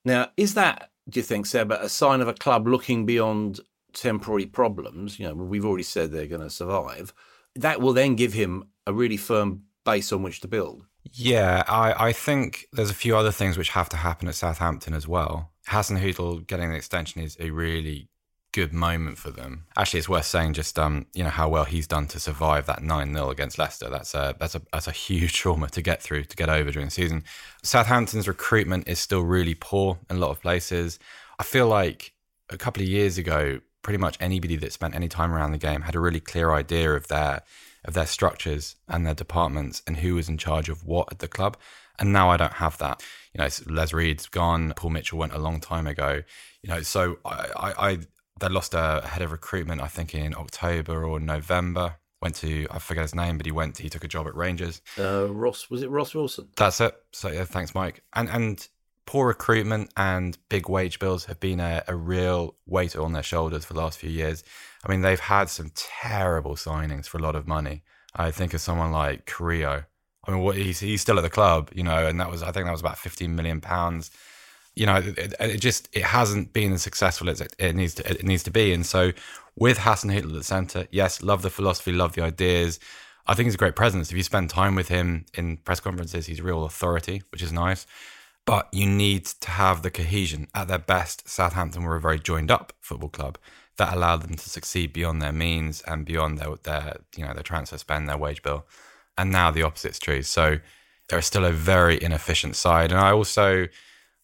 [0.03, 3.61] Now, is that, do you think, Seb, a sign of a club looking beyond
[3.93, 5.17] temporary problems?
[5.17, 7.13] You know, we've already said they're going to survive.
[7.55, 10.85] That will then give him a really firm base on which to build.
[11.13, 14.93] Yeah, I, I think there's a few other things which have to happen at Southampton
[14.93, 15.51] as well.
[15.69, 18.09] Hasenhüttl getting the extension is a really
[18.51, 19.65] good moment for them.
[19.77, 22.83] Actually, it's worth saying just um, you know how well he's done to survive that
[22.83, 23.89] nine 0 against Leicester.
[23.89, 26.87] That's a that's a that's a huge trauma to get through to get over during
[26.87, 27.23] the season.
[27.63, 30.99] Southampton's recruitment is still really poor in a lot of places.
[31.37, 32.13] I feel like
[32.49, 35.81] a couple of years ago, pretty much anybody that spent any time around the game
[35.81, 37.43] had a really clear idea of their
[37.85, 41.27] of their structures and their departments and who was in charge of what at the
[41.27, 41.57] club.
[41.97, 43.03] And now I don't have that.
[43.33, 44.73] You know, Les Reed's gone.
[44.75, 46.23] Paul Mitchell went a long time ago.
[46.61, 47.97] You know, so I, I, I
[48.39, 49.81] they lost a head of recruitment.
[49.81, 51.95] I think in October or November.
[52.21, 53.77] Went to I forget his name, but he went.
[53.77, 54.81] He took a job at Rangers.
[54.97, 56.49] Uh, Ross was it Ross Wilson?
[56.57, 56.93] That's it.
[57.13, 58.03] So yeah, thanks, Mike.
[58.13, 58.67] And and
[59.09, 63.65] poor recruitment and big wage bills have been a, a, real weight on their shoulders
[63.65, 64.43] for the last few years.
[64.85, 67.81] I mean, they've had some terrible signings for a lot of money.
[68.13, 69.85] I think of someone like Carrillo.
[70.27, 72.51] I mean, what he's he's still at the club, you know, and that was I
[72.51, 74.11] think that was about fifteen million pounds.
[74.79, 78.09] You know, it, it, just it hasn't been as successful as it, it, needs to
[78.09, 78.73] it needs to be.
[78.73, 79.11] And so,
[79.55, 82.79] with Hasenhüttl at the centre, yes, love the philosophy, love the ideas.
[83.27, 84.09] I think he's a great presence.
[84.09, 87.85] If you spend time with him in press conferences, he's real authority, which is nice
[88.49, 90.47] but you need to have the cohesion.
[90.55, 93.37] At their best, Southampton were a very joined up football club
[93.77, 97.43] that allowed them to succeed beyond their means and beyond their, their you know their
[97.43, 98.65] transfer spend, their wage bill.
[99.19, 100.23] And now the opposite's true.
[100.23, 100.57] So
[101.09, 102.91] they're still a very inefficient side.
[102.91, 103.67] And I also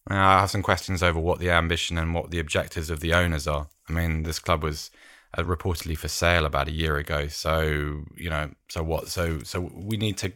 [0.08, 3.46] I have some questions over what the ambition and what the objectives of the owners
[3.46, 3.68] are.
[3.88, 4.90] I mean, this club was
[5.36, 7.26] uh, reportedly for sale about a year ago.
[7.28, 9.08] So you know, so what?
[9.08, 10.32] So so we need to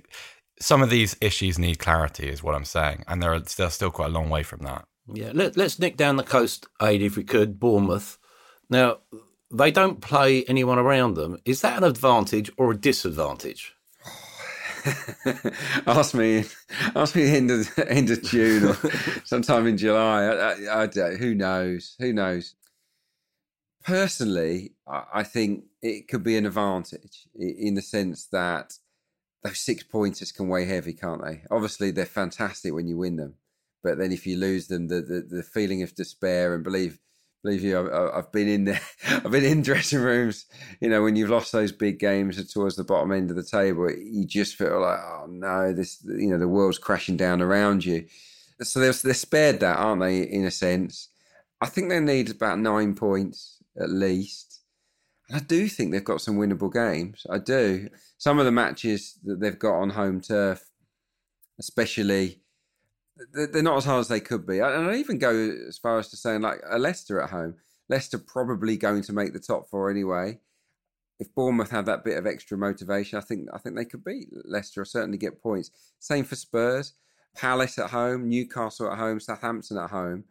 [0.61, 4.11] some of these issues need clarity, is what I'm saying, and they're they're still quite
[4.11, 4.85] a long way from that.
[5.13, 7.59] Yeah, Let, us nick down the coast, Aid, if we could.
[7.59, 8.19] Bournemouth.
[8.69, 8.99] Now
[9.51, 11.39] they don't play anyone around them.
[11.45, 13.75] Is that an advantage or a disadvantage?
[15.87, 16.45] ask me,
[16.95, 18.75] ask me end of end of June or
[19.25, 20.25] sometime in July.
[20.25, 21.97] I, I, I, who knows?
[21.99, 22.55] Who knows?
[23.85, 28.75] Personally, I think it could be an advantage in the sense that
[29.43, 31.43] those six pointers can weigh heavy, can't they?
[31.51, 33.37] Obviously, they're fantastic when you win them,
[33.83, 36.99] but then if you lose them, the the, the feeling of despair and believe
[37.43, 40.47] believe you, I've, I've been in there, I've been in dressing rooms.
[40.81, 43.91] You know, when you've lost those big games towards the bottom end of the table,
[43.91, 48.07] you just feel like, oh no, this you know the world's crashing down around you.
[48.63, 50.21] So they're, they're spared that, aren't they?
[50.23, 51.09] In a sense,
[51.61, 54.51] I think they need about nine points at least
[55.31, 57.25] and I do think they've got some winnable games.
[57.31, 57.89] I do.
[58.19, 60.69] Some of the matches that they've got on home turf,
[61.61, 62.41] especially,
[63.33, 64.61] they're not as hard as they could be.
[64.61, 65.31] And I even go
[65.69, 67.57] as far as to saying, like, a Leicester at home.
[67.89, 70.39] Leicester probably going to make the top four anyway.
[71.19, 74.29] If Bournemouth have that bit of extra motivation, I think I think they could beat
[74.45, 75.71] Leicester or certainly get points.
[75.99, 76.95] Same for Spurs,
[77.37, 80.25] Palace at home, Newcastle at home, Southampton at home.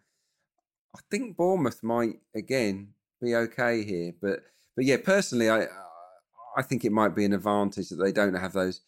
[0.96, 4.40] I think Bournemouth might again be okay here, but
[4.76, 5.68] but yeah, personally, I
[6.58, 8.82] I think it might be an advantage that they don't have those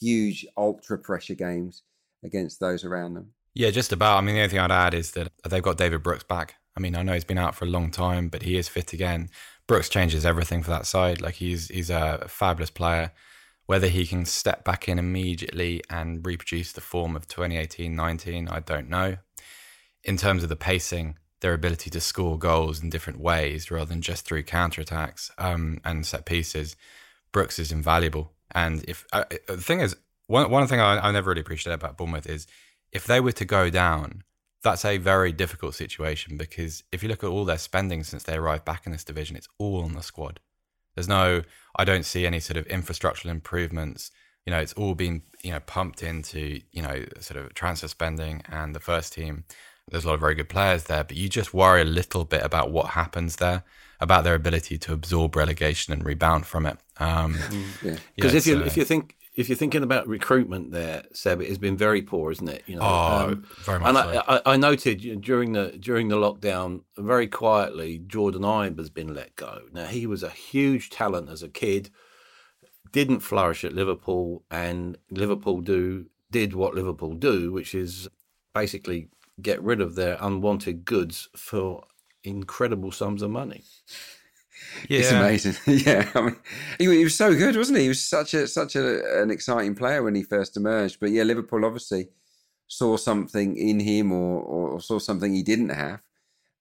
[0.00, 1.82] huge ultra pressure games
[2.22, 3.32] against those around them.
[3.58, 4.18] Yeah, just about.
[4.18, 6.54] I mean, the only thing I'd add is that they've got David Brooks back.
[6.76, 8.92] I mean, I know he's been out for a long time, but he is fit
[8.92, 9.30] again.
[9.66, 11.20] Brooks changes everything for that side.
[11.20, 13.10] Like he's he's a fabulous player.
[13.66, 18.88] Whether he can step back in immediately and reproduce the form of 2018-19, I don't
[18.88, 19.16] know.
[20.04, 24.02] In terms of the pacing, their ability to score goals in different ways rather than
[24.02, 26.76] just through counterattacks um, and set pieces.
[27.32, 28.34] Brooks is invaluable.
[28.52, 29.96] And if uh, uh, the thing is,
[30.28, 32.46] one one thing I, I never really appreciated about Bournemouth is
[32.92, 34.22] if they were to go down,
[34.62, 38.36] that's a very difficult situation because if you look at all their spending since they
[38.36, 40.40] arrived back in this division, it's all on the squad.
[40.94, 41.42] There's no,
[41.76, 44.10] I don't see any sort of infrastructural improvements.
[44.46, 48.42] You know, it's all been you know pumped into you know sort of transfer spending
[48.50, 49.44] and the first team
[49.90, 52.42] there's a lot of very good players there, but you just worry a little bit
[52.42, 53.62] about what happens there,
[54.00, 56.78] about their ability to absorb relegation and rebound from it.
[56.98, 58.38] Um, mm, because yeah.
[58.38, 61.58] if you uh, if you think if you're thinking about recruitment there, Seb, it has
[61.58, 62.64] been very poor, isn't it?
[62.66, 63.88] You know, oh, um, very much.
[63.88, 64.22] And so.
[64.26, 69.36] I, I, noted during the during the lockdown, very quietly, Jordan Ibe has been let
[69.36, 69.60] go.
[69.72, 71.90] Now he was a huge talent as a kid,
[72.90, 78.08] didn't flourish at Liverpool, and Liverpool do did what Liverpool do, which is
[78.52, 79.08] basically
[79.40, 81.84] get rid of their unwanted goods for
[82.24, 83.62] incredible sums of money.
[84.88, 84.98] Yeah.
[84.98, 85.54] It's amazing.
[85.86, 86.36] yeah, I mean,
[86.78, 87.84] he, he, was so good, wasn't he?
[87.84, 90.98] He was such a such a, an exciting player when he first emerged.
[91.00, 92.08] But yeah, Liverpool obviously
[92.66, 96.00] saw something in him, or, or saw something he didn't have,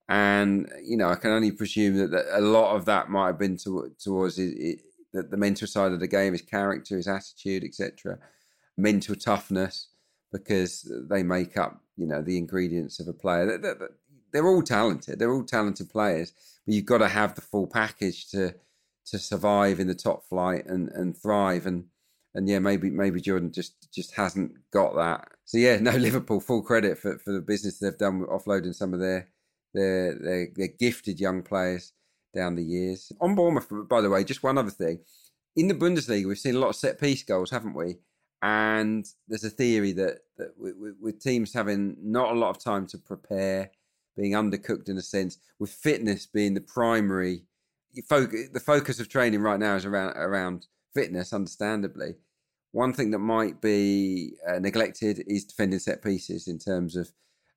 [0.09, 3.39] and you know, I can only presume that, that a lot of that might have
[3.39, 4.53] been to, towards his,
[5.13, 8.19] the, the mental side of the game, his character, his attitude, etc.,
[8.77, 9.89] mental toughness
[10.31, 13.57] because they make up, you know, the ingredients of a player.
[13.57, 13.89] They're,
[14.33, 15.19] they're all talented.
[15.19, 16.33] They're all talented players,
[16.65, 18.55] but you've got to have the full package to
[19.07, 21.65] to survive in the top flight and and thrive.
[21.65, 21.85] And
[22.35, 25.29] and yeah, maybe maybe Jordan just just hasn't got that.
[25.45, 28.93] So yeah, no Liverpool full credit for for the business they've done with offloading some
[28.93, 29.29] of their
[29.73, 31.93] They're, they're, they're gifted young players
[32.35, 33.11] down the years.
[33.21, 34.99] On Bournemouth, by the way, just one other thing.
[35.55, 37.97] In the Bundesliga, we've seen a lot of set piece goals, haven't we?
[38.41, 42.85] And there's a theory that, that with, with teams having not a lot of time
[42.87, 43.71] to prepare,
[44.17, 47.43] being undercooked in a sense, with fitness being the primary
[48.09, 52.15] focus, the focus of training right now is around around fitness, understandably.
[52.71, 57.11] One thing that might be uh, neglected is defending set pieces in terms of,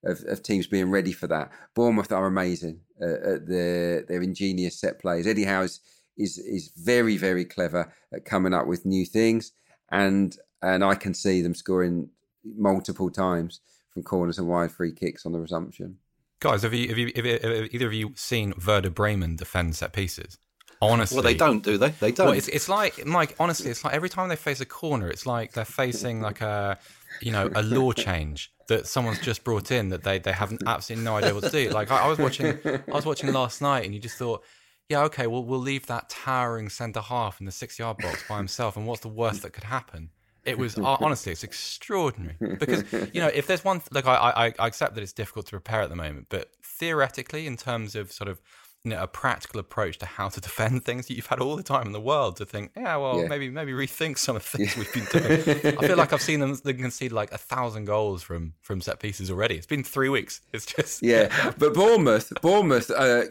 [0.05, 1.51] of, of teams being ready for that.
[1.75, 5.27] Bournemouth are amazing uh, at their their ingenious set plays.
[5.27, 5.81] Eddie Howe is,
[6.16, 9.53] is is very very clever at coming up with new things,
[9.90, 12.11] and and I can see them scoring
[12.44, 13.61] multiple times
[13.92, 15.99] from corners and wide free kicks on the resumption.
[16.40, 19.76] Guys, have you, have you, have, you, have either of you seen Werder Bremen defend
[19.76, 20.38] set pieces?
[20.83, 21.90] Honestly, well, they don't, do they?
[21.90, 22.29] They don't.
[22.29, 23.37] Well, it's, it's like Mike.
[23.38, 26.79] Honestly, it's like every time they face a corner, it's like they're facing like a,
[27.20, 31.05] you know, a law change that someone's just brought in that they they have absolutely
[31.05, 31.68] no idea what to do.
[31.68, 34.42] Like I, I was watching, I was watching last night, and you just thought,
[34.88, 38.38] yeah, okay, well we'll leave that towering centre half in the six yard box by
[38.38, 40.09] himself, and what's the worst that could happen?
[40.44, 42.37] It was honestly, it's extraordinary.
[42.40, 45.53] Because you know if there's one like I, I I accept that it's difficult to
[45.53, 48.40] prepare at the moment, but theoretically, in terms of sort of
[48.85, 51.07] you know, a practical approach to how to defend things.
[51.07, 53.29] that You've had all the time in the world to think, yeah, well, yeah.
[53.29, 55.77] maybe maybe rethink some of the things we've been doing.
[55.79, 59.01] I feel like I've seen them they concede like a thousand goals from from set
[59.01, 59.57] pieces already.
[59.57, 60.40] It's been three weeks.
[60.53, 61.53] It's just yeah.
[61.59, 63.25] but Bournemouth, Bournemouth, uh,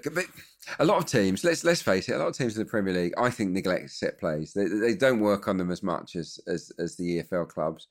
[0.79, 1.43] a lot of teams.
[1.43, 2.13] Let's let's face it.
[2.13, 4.53] A lot of teams in the Premier League, I think, neglect set plays.
[4.53, 7.88] They they don't work on them as much as as, as the EFL clubs.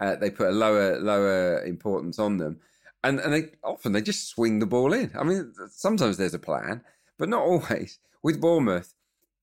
[0.00, 2.60] Uh, they put a lower lower importance on them
[3.04, 5.12] and and they often they just swing the ball in.
[5.14, 6.82] I mean, sometimes there's a plan,
[7.18, 7.98] but not always.
[8.22, 8.94] With Bournemouth,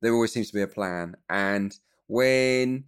[0.01, 1.15] there always seems to be a plan.
[1.29, 2.85] And when,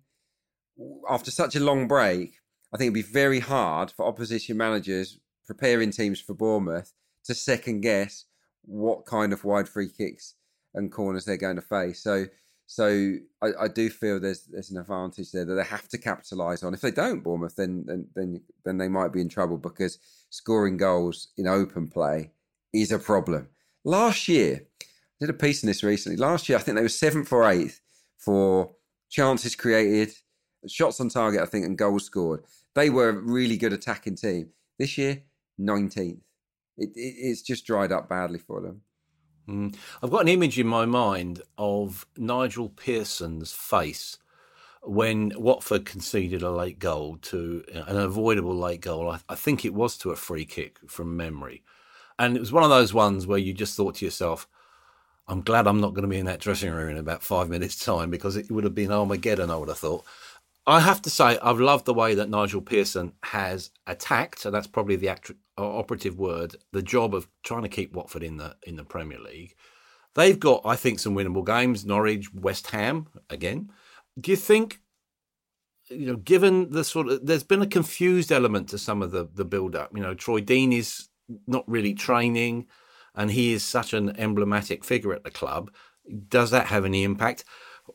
[1.10, 2.34] after such a long break,
[2.74, 6.94] I think it'd be very hard for opposition managers preparing teams for Bournemouth
[7.26, 8.26] to second guess
[8.66, 10.36] what kind of wide free kicks
[10.74, 12.02] and corners they're going to face.
[12.02, 12.26] So,
[12.66, 16.64] so I, I do feel there's there's an advantage there that they have to capitalise
[16.64, 16.74] on.
[16.74, 20.78] If they don't, Bournemouth, then then then then they might be in trouble because scoring
[20.78, 22.32] goals in open play
[22.74, 23.50] is a problem.
[23.84, 24.66] Last year,
[25.22, 26.18] I did a piece in this recently.
[26.18, 27.82] Last year, I think they were seventh or eighth
[28.18, 28.72] for
[29.10, 30.14] chances created,
[30.68, 32.44] shots on target, I think, and goals scored.
[32.76, 34.50] They were a really good attacking team.
[34.80, 35.24] This year,
[35.60, 36.22] 19th.
[36.78, 38.82] It, it, it's just dried up badly for them.
[39.48, 39.76] Mm.
[40.02, 44.18] I've got an image in my mind of Nigel Pearson's face
[44.82, 49.12] when Watford conceded a late goal to an avoidable late goal.
[49.12, 51.64] I, I think it was to a free kick from memory.
[52.20, 54.48] And it was one of those ones where you just thought to yourself,
[55.28, 57.84] I'm glad I'm not going to be in that dressing room in about five minutes'
[57.84, 60.06] time because it would have been Armageddon, I would have thought.
[60.66, 64.68] I have to say, I've loved the way that Nigel Pearson has attacked, and that's
[64.68, 68.78] probably the act- operative word, the job of trying to keep Watford in the in
[68.78, 69.56] the Premier League.
[70.16, 71.86] They've got, I think, some winnable games.
[71.86, 73.72] Norwich, West Ham, again.
[74.20, 74.80] Do you think,
[75.90, 79.28] you know, given the sort of, there's been a confused element to some of the
[79.34, 79.92] the build up.
[79.94, 81.10] You know, Troy Deeney is
[81.48, 82.68] not really training,
[83.16, 85.72] and he is such an emblematic figure at the club.
[86.28, 87.44] Does that have any impact?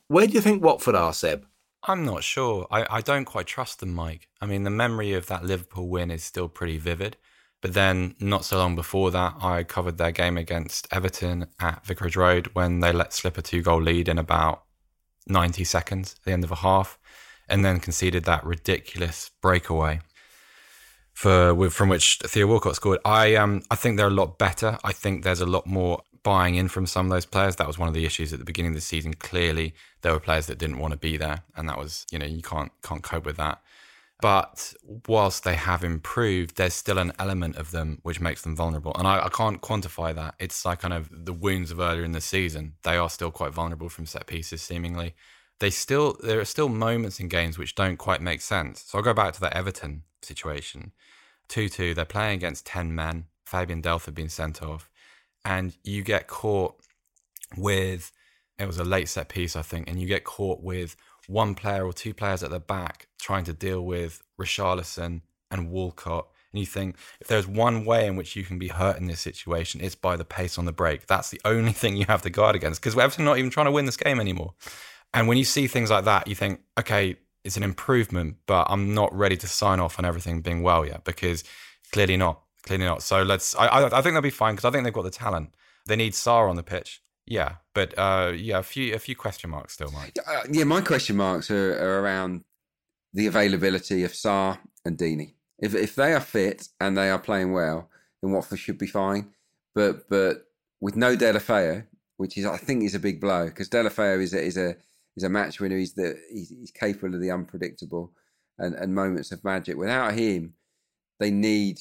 [0.06, 1.46] Where do you think Watford are, Seb?
[1.84, 2.66] I'm not sure.
[2.70, 4.28] I, I don't quite trust them, Mike.
[4.40, 7.16] I mean, the memory of that Liverpool win is still pretty vivid.
[7.60, 12.16] But then, not so long before that, I covered their game against Everton at Vicarage
[12.16, 14.62] Road when they let slip a two goal lead in about
[15.26, 16.98] 90 seconds at the end of a half
[17.48, 20.00] and then conceded that ridiculous breakaway
[21.18, 23.00] for from which Theo Walcott scored.
[23.04, 24.78] I um I think they're a lot better.
[24.84, 27.56] I think there's a lot more buying in from some of those players.
[27.56, 29.14] That was one of the issues at the beginning of the season.
[29.14, 32.26] Clearly, there were players that didn't want to be there, and that was you know
[32.26, 33.60] you can't can't cope with that.
[34.20, 34.74] But
[35.08, 39.08] whilst they have improved, there's still an element of them which makes them vulnerable, and
[39.08, 40.36] I, I can't quantify that.
[40.38, 42.74] It's like kind of the wounds of earlier in the season.
[42.84, 45.16] They are still quite vulnerable from set pieces, seemingly.
[45.60, 48.84] They still there are still moments in games which don't quite make sense.
[48.86, 50.92] So I'll go back to that Everton situation
[51.48, 51.94] 2 2.
[51.94, 53.26] They're playing against 10 men.
[53.44, 54.90] Fabian Delph had been sent off.
[55.44, 56.74] And you get caught
[57.56, 58.12] with,
[58.58, 61.84] it was a late set piece, I think, and you get caught with one player
[61.84, 66.28] or two players at the back trying to deal with Richarlison and Walcott.
[66.52, 69.20] And you think, if there's one way in which you can be hurt in this
[69.20, 71.06] situation, it's by the pace on the break.
[71.06, 73.72] That's the only thing you have to guard against because Everton not even trying to
[73.72, 74.54] win this game anymore.
[75.14, 78.94] And when you see things like that, you think, okay, it's an improvement, but I'm
[78.94, 81.44] not ready to sign off on everything being well yet because
[81.92, 83.02] clearly not, clearly not.
[83.02, 83.54] So let's.
[83.56, 85.54] I I, I think they'll be fine because I think they've got the talent.
[85.86, 87.02] They need Sarr on the pitch.
[87.26, 90.16] Yeah, but uh, yeah, a few a few question marks still, Mike.
[90.26, 92.44] Uh, yeah, my question marks are, are around
[93.12, 95.34] the availability of Sarr and Deeney.
[95.58, 97.90] If if they are fit and they are playing well,
[98.22, 99.30] then Watford should be fine.
[99.74, 100.44] but but
[100.80, 101.86] with no Deulofeu,
[102.16, 104.76] which is I think is a big blow because Deulofeu is a, is a
[105.18, 105.76] is a match winner.
[105.76, 108.12] He's the he's, he's capable of the unpredictable
[108.58, 109.76] and, and moments of magic.
[109.76, 110.54] Without him,
[111.20, 111.78] they need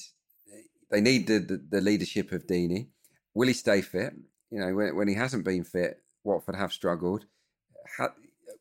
[0.92, 2.88] they need the, the, the leadership of Deeney.
[3.34, 4.14] Will he stay fit?
[4.52, 7.26] You know, when, when he hasn't been fit, Watford have struggled.
[7.98, 8.10] Ha,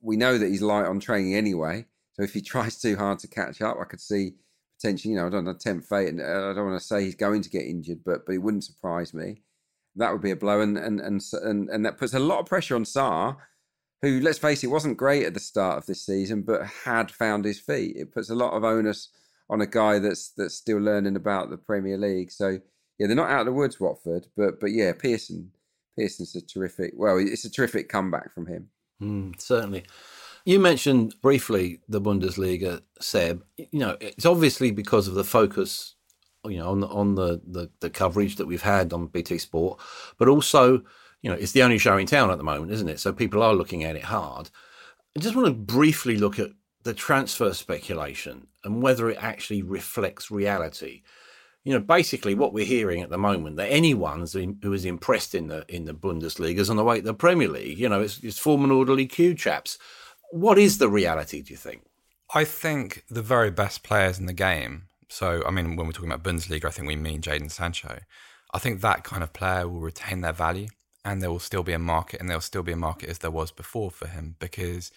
[0.01, 1.87] we know that he's light on training anyway.
[2.13, 4.35] So if he tries too hard to catch up, I could see
[4.77, 6.87] potentially, you know, I don't want to tempt fate, and uh, I don't want to
[6.87, 9.43] say he's going to get injured, but but it wouldn't surprise me.
[9.95, 12.47] That would be a blow, and and and and, and that puts a lot of
[12.47, 13.37] pressure on Sarr,
[14.07, 17.45] who, let's face it, wasn't great at the start of this season, but had found
[17.45, 17.97] his feet.
[17.97, 19.09] It puts a lot of onus
[19.49, 22.31] on a guy that's that's still learning about the Premier League.
[22.31, 22.59] So
[22.99, 25.51] yeah, they're not out of the woods, Watford, but but yeah, Pearson
[25.97, 26.93] Pearson's a terrific.
[26.97, 28.69] Well, it's a terrific comeback from him.
[29.03, 29.85] Mm, certainly.
[30.45, 33.43] You mentioned briefly the Bundesliga, Seb.
[33.57, 35.97] You know, it's obviously because of the focus,
[36.45, 39.81] you know, on the, on the, the, the coverage that we've had on BT Sport,
[40.19, 40.83] but also,
[41.27, 43.01] you know, it's the only show in town at the moment, isn't it?
[43.01, 44.49] So people are looking at it hard.
[45.17, 46.51] I just want to briefly look at
[46.85, 51.03] the transfer speculation and whether it actually reflects reality.
[51.65, 54.25] You know, basically, what we're hearing at the moment that anyone
[54.63, 57.49] who is impressed in the in the Bundesliga is on the way to the Premier
[57.49, 57.81] League.
[57.81, 59.79] You know, it's, it's form an orderly queue chaps.
[60.31, 61.43] What is the reality?
[61.43, 61.83] Do you think?
[62.37, 64.85] I think the very best players in the game.
[65.09, 67.99] So, I mean, when we're talking about Bundesliga, I think we mean Jadon Sancho.
[68.55, 70.69] I think that kind of player will retain their value,
[71.07, 73.19] and there will still be a market, and there will still be a market as
[73.19, 74.91] there was before for him because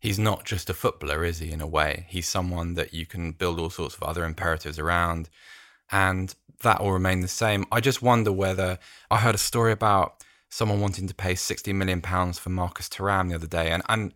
[0.00, 2.06] he's not just a footballer, is he, in a way?
[2.08, 5.30] He's someone that you can build all sorts of other imperatives around,
[5.92, 7.64] and that will remain the same.
[7.70, 8.80] I just wonder whether
[9.12, 13.28] I heard a story about someone wanting to pay 60 million pounds for Marcus Thuram
[13.28, 14.12] the other day, and, and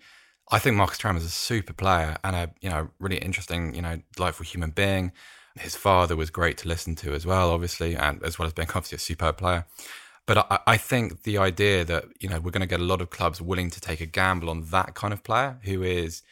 [0.50, 3.82] I think Marcus Thuram is a super player and a you know really interesting, you
[3.82, 5.12] know, delightful human being.
[5.56, 8.68] His father was great to listen to as well, obviously, and as well as being
[8.68, 9.66] obviously a superb player.
[10.28, 13.00] But I, I think the idea that you know we're going to get a lot
[13.00, 16.22] of clubs willing to take a gamble on that kind of player who is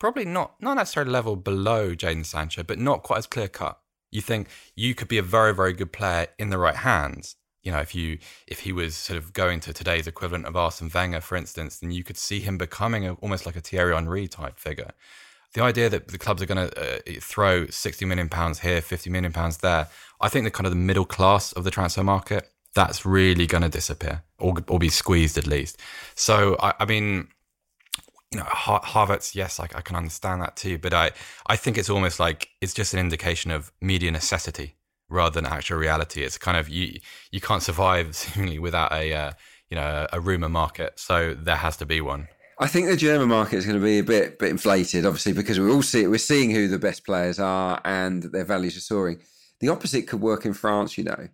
[0.00, 3.78] probably not not necessarily level below Jadon Sancho, but not quite as clear cut.
[4.10, 7.36] You think you could be a very very good player in the right hands.
[7.62, 10.90] You know, if you if he was sort of going to today's equivalent of Arsene
[10.92, 14.28] Wenger, for instance, then you could see him becoming a, almost like a Thierry Henry
[14.28, 14.92] type figure.
[15.52, 19.10] The idea that the clubs are going to uh, throw sixty million pounds here, fifty
[19.10, 19.88] million pounds there,
[20.22, 23.62] I think the kind of the middle class of the transfer market that's really going
[23.62, 25.80] to disappear or, or be squeezed at least.
[26.14, 27.28] So, I, I mean,
[28.30, 31.10] you know, Harvard's, yes, I, I, can understand that too, but I,
[31.46, 34.76] I think it's almost like it's just an indication of media necessity
[35.10, 36.22] rather than actual reality.
[36.22, 36.98] It's kind of you,
[37.30, 39.32] you can't survive seemingly without a, uh,
[39.70, 40.98] you know, a rumor market.
[40.98, 42.28] So there has to be one.
[42.58, 45.58] I think the German market is going to be a bit, bit inflated, obviously, because
[45.58, 46.06] we're all see.
[46.06, 49.20] We're seeing who the best players are and their values are soaring.
[49.60, 51.28] The opposite could work in France, you know.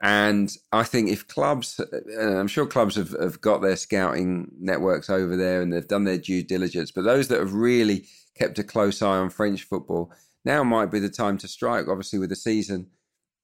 [0.00, 1.80] And I think if clubs,
[2.20, 6.18] I'm sure clubs have, have got their scouting networks over there and they've done their
[6.18, 10.12] due diligence, but those that have really kept a close eye on French football,
[10.44, 11.88] now might be the time to strike.
[11.88, 12.86] Obviously, with the season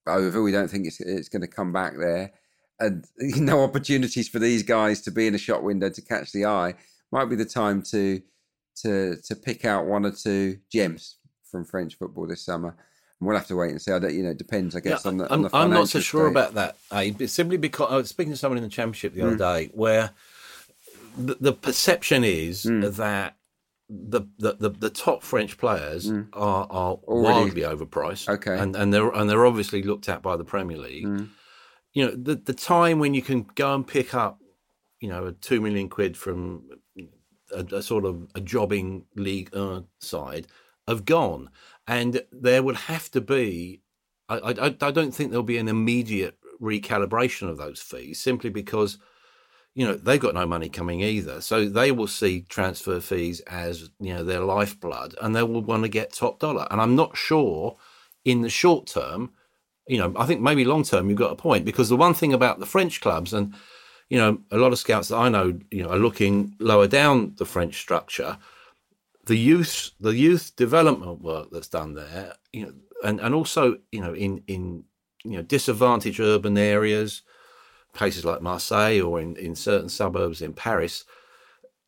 [0.07, 2.31] over, we don't think it's, it's going to come back there.
[2.79, 6.45] And no opportunities for these guys to be in a shot window to catch the
[6.45, 6.75] eye.
[7.11, 8.21] Might be the time to
[8.81, 11.17] to to pick out one or two gems
[11.49, 12.75] from French football this summer.
[13.21, 13.91] We'll have to wait and see.
[13.91, 15.29] I don't, you know, it depends, I guess, yeah, on the.
[15.31, 17.29] On I'm, I'm not so sure about that, Ade.
[17.29, 19.39] Simply because I was speaking to someone in the championship the other mm.
[19.39, 20.11] day where
[21.17, 22.93] the, the perception is mm.
[22.95, 23.37] that
[23.89, 26.27] the, the, the, the, top French players mm.
[26.33, 28.27] are, are wildly overpriced.
[28.27, 28.57] Okay.
[28.57, 31.05] And, and, they're, and they're obviously looked at by the Premier League.
[31.05, 31.29] Mm.
[31.93, 34.41] You know, the, the time when you can go and pick up,
[34.99, 36.63] you know, a two million quid from
[37.53, 40.47] a, a sort of a jobbing league uh, side
[40.87, 41.49] have gone
[41.87, 43.81] and there would have to be.
[44.27, 48.97] I, I, I don't think there'll be an immediate recalibration of those fees simply because
[49.75, 53.89] you know they've got no money coming either so they will see transfer fees as
[53.99, 57.15] you know their lifeblood and they will want to get top dollar and i'm not
[57.17, 57.75] sure
[58.23, 59.31] in the short term
[59.87, 62.33] you know i think maybe long term you've got a point because the one thing
[62.33, 63.53] about the french clubs and
[64.09, 67.33] you know a lot of scouts that i know you know are looking lower down
[67.37, 68.37] the french structure
[69.25, 72.73] the youth the youth development work that's done there, you know,
[73.03, 74.83] and, and also you know in in
[75.23, 77.21] you know disadvantaged urban areas,
[77.93, 81.05] places like Marseille or in, in certain suburbs in Paris,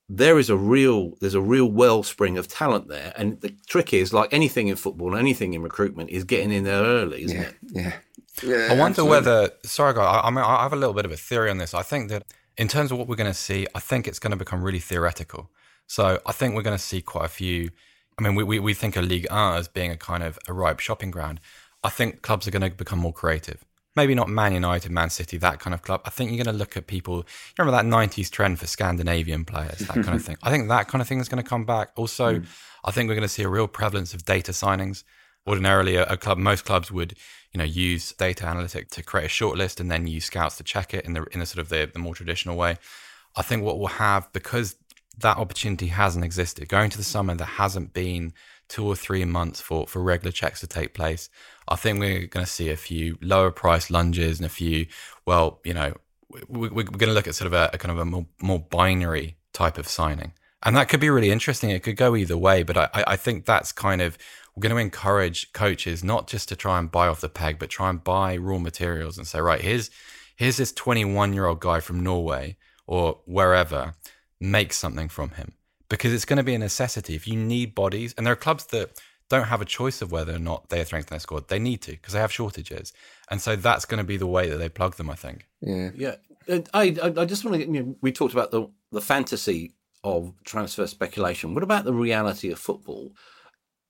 [0.09, 4.13] there is a real there's a real wellspring of talent there, and the trick is
[4.13, 7.55] like anything in football, anything in recruitment, is getting in there early, isn't yeah, it?
[7.71, 7.93] Yeah.
[8.43, 9.09] Yeah, I wonder absolutely.
[9.09, 9.49] whether.
[9.63, 10.21] Sorry, guys.
[10.23, 11.73] I, I mean, I have a little bit of a theory on this.
[11.73, 12.23] I think that
[12.55, 14.79] in terms of what we're going to see, I think it's going to become really
[14.79, 15.49] theoretical.
[15.87, 17.71] So I think we're going to see quite a few.
[18.19, 20.53] I mean, we, we, we think of League 1 as being a kind of a
[20.53, 21.39] ripe shopping ground.
[21.83, 23.63] I think clubs are going to become more creative.
[23.95, 26.01] maybe not Man United, Man City, that kind of club.
[26.05, 27.17] I think you're going to look at people.
[27.17, 27.23] You
[27.63, 30.37] remember that '90s trend for Scandinavian players, that kind of thing.
[30.43, 31.91] I think that kind of thing is going to come back.
[31.95, 32.45] Also, mm.
[32.83, 35.03] I think we're going to see a real prevalence of data signings.
[35.45, 37.13] Ordinarily, a, a, club, most clubs would,
[37.53, 40.93] you know, use data analytic to create a shortlist and then use scouts to check
[40.93, 42.77] it in the in the sort of the, the more traditional way.
[43.37, 44.75] I think what we'll have because
[45.19, 46.69] that opportunity hasn't existed.
[46.69, 48.33] Going to the summer, there hasn't been
[48.67, 51.29] two or three months for, for regular checks to take place.
[51.67, 54.87] I think we're going to see a few lower price lunges and a few,
[55.25, 55.93] well, you know,
[56.47, 58.59] we, we're going to look at sort of a, a kind of a more, more,
[58.59, 60.33] binary type of signing.
[60.63, 61.69] And that could be really interesting.
[61.69, 64.17] It could go either way, but I, I think that's kind of,
[64.55, 67.69] we're going to encourage coaches not just to try and buy off the peg, but
[67.69, 69.89] try and buy raw materials and say, right, here's,
[70.35, 73.93] here's this 21 year old guy from Norway or wherever
[74.39, 75.53] make something from him
[75.89, 77.15] because it's going to be a necessity.
[77.15, 78.91] If you need bodies, and there are clubs that
[79.29, 81.91] don't have a choice of whether or not they strengthen their squad, they need to
[81.91, 82.93] because they have shortages,
[83.29, 85.09] and so that's going to be the way that they plug them.
[85.09, 85.45] I think.
[85.61, 86.15] Yeah, yeah.
[86.73, 87.61] I I just want to.
[87.61, 89.73] You know, we talked about the the fantasy
[90.03, 91.53] of transfer speculation.
[91.53, 93.13] What about the reality of football?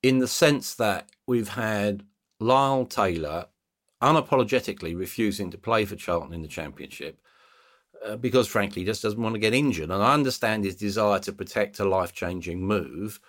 [0.03, 2.03] In the sense that we've had
[2.39, 3.47] Lyle Taylor
[4.01, 7.19] unapologetically refusing to play for Charlton in the Championship
[8.05, 9.89] uh, because frankly he just doesn't want to get injured.
[9.89, 13.19] And I understand his desire to protect a life changing move.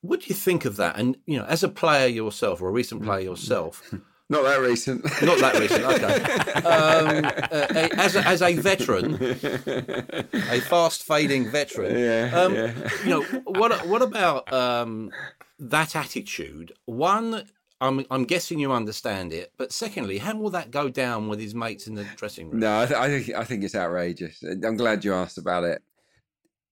[0.00, 0.96] What do you think of that?
[0.96, 3.94] And you know, as a player yourself or a recent player yourself.
[4.30, 5.04] Not that recent.
[5.22, 5.84] Not that recent.
[5.84, 6.52] Okay.
[6.60, 11.98] Um, uh, as, a, as a veteran, a fast fading veteran.
[11.98, 12.74] Yeah, um, yeah.
[13.04, 13.86] You know what?
[13.86, 15.10] What about um,
[15.58, 16.72] that attitude?
[16.84, 17.44] One,
[17.80, 21.54] I'm I'm guessing you understand it, but secondly, how will that go down with his
[21.54, 22.60] mates in the dressing room?
[22.60, 24.42] No, I, th- I think I think it's outrageous.
[24.42, 25.82] I'm glad you asked about it.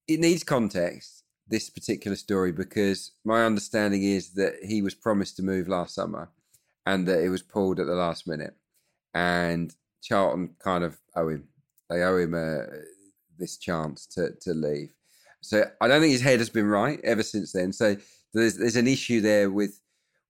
[0.09, 1.23] It needs context.
[1.49, 6.31] This particular story, because my understanding is that he was promised to move last summer,
[6.85, 8.57] and that it was pulled at the last minute,
[9.15, 11.49] and Charlton kind of owe him.
[11.89, 12.67] They owe him a, uh,
[13.39, 14.93] this chance to to leave.
[15.41, 17.73] So I don't think his head has been right ever since then.
[17.73, 17.97] So
[18.35, 19.81] there's there's an issue there with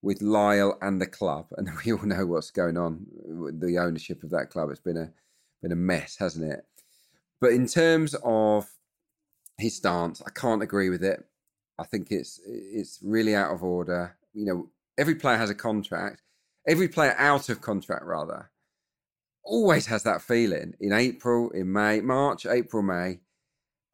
[0.07, 4.23] with Lyle and the club, and we all know what's going on with the ownership
[4.23, 4.71] of that club.
[4.71, 5.11] It's been a
[5.61, 6.65] been a mess, hasn't it?
[7.41, 8.71] But in terms of
[9.59, 11.25] his stance, I can't agree with it.
[11.77, 14.17] I think it's it's really out of order.
[14.33, 16.23] You know, every player has a contract.
[16.69, 18.51] Every player out of contract, rather,
[19.45, 23.19] always has that feeling in April, in May, March, April, May.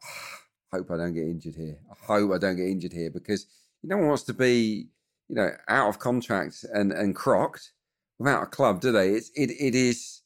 [0.74, 1.78] I hope I don't get injured here.
[1.90, 3.46] I hope I don't get injured here because
[3.82, 4.88] no one wants to be
[5.32, 7.72] you know, out of contract and and crocked
[8.18, 9.12] without a club, do they?
[9.12, 10.20] It's it it is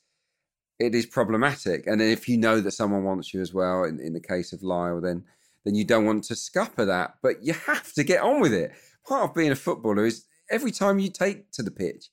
[0.81, 1.87] it is problematic.
[1.87, 4.65] And if you know that someone wants you as well, in, in the case of
[4.65, 5.23] Lyle, then
[5.65, 7.15] then you don't want to scupper that.
[7.23, 8.73] But you have to get on with it.
[9.07, 12.11] Part of being a footballer is every time you take to the pitch,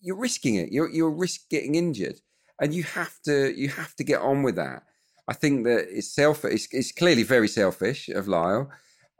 [0.00, 0.72] you're risking it.
[0.72, 2.16] You're you're risk getting injured,
[2.60, 4.82] and you have to you have to get on with that.
[5.28, 6.52] I think that it's selfish.
[6.52, 8.68] It's, it's clearly very selfish of Lyle,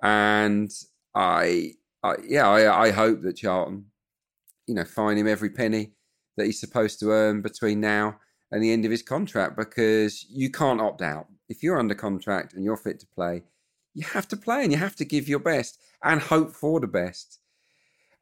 [0.02, 0.72] and
[1.14, 1.74] I
[2.12, 3.86] I, yeah, I, I hope that Charlton,
[4.66, 5.92] you know, fine him every penny
[6.36, 8.16] that he's supposed to earn between now
[8.50, 11.26] and the end of his contract because you can't opt out.
[11.48, 13.42] If you're under contract and you're fit to play,
[13.94, 16.86] you have to play and you have to give your best and hope for the
[16.86, 17.38] best.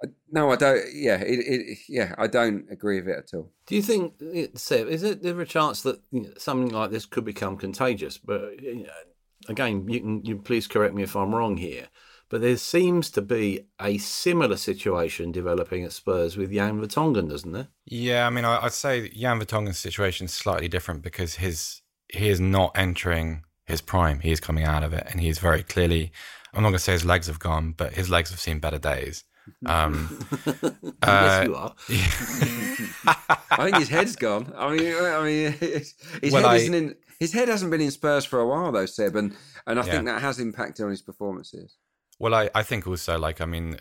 [0.03, 0.83] Uh, no, I don't.
[0.93, 3.51] Yeah, it, it, yeah, I don't agree with it at all.
[3.67, 4.15] Do you think,
[4.57, 6.01] Seb, is there a chance that
[6.39, 8.19] something like this could become contagious?
[8.19, 8.55] But
[9.49, 11.89] again, you can you please correct me if I'm wrong here.
[12.29, 17.53] But there seems to be a similar situation developing at Spurs with Jan Vertonghen, doesn't
[17.53, 17.69] there?
[17.85, 22.41] Yeah, I mean, I'd say Jan Vertonghen's situation is slightly different because his he is
[22.41, 24.21] not entering his prime.
[24.21, 26.13] He is coming out of it, and he is very clearly.
[26.53, 28.79] I'm not going to say his legs have gone, but his legs have seen better
[28.79, 29.25] days.
[29.67, 31.75] Um, yes, uh, you are.
[33.51, 34.53] I think his head's gone.
[34.57, 35.95] I mean, I mean, his,
[36.31, 36.95] well, head I, isn't in.
[37.19, 39.93] His head hasn't been in Spurs for a while, though, Seb, and and I yeah.
[39.93, 41.77] think that has impacted on his performances.
[42.19, 43.77] Well, I, I think also, like, I mean,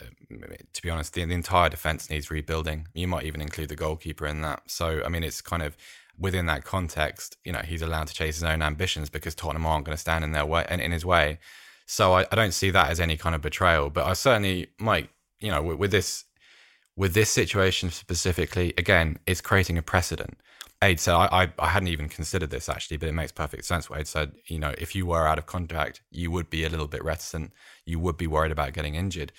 [0.74, 2.88] to be honest, the, the entire defense needs rebuilding.
[2.94, 4.64] You might even include the goalkeeper in that.
[4.68, 5.78] So, I mean, it's kind of
[6.18, 9.86] within that context, you know, he's allowed to chase his own ambitions because Tottenham aren't
[9.86, 11.40] going to stand in their way and in his way.
[11.86, 13.90] So I, I don't see that as any kind of betrayal.
[13.90, 15.10] But I certainly might,
[15.40, 16.26] you know, with, with this
[16.96, 20.38] with this situation specifically, again, it's creating a precedent.
[20.84, 23.90] Ade said, I, I, I, hadn't even considered this actually, but it makes perfect sense.
[23.90, 26.70] What Ade said, you know, if you were out of contract, you would be a
[26.70, 27.52] little bit reticent.
[27.86, 29.32] You would be worried about getting injured.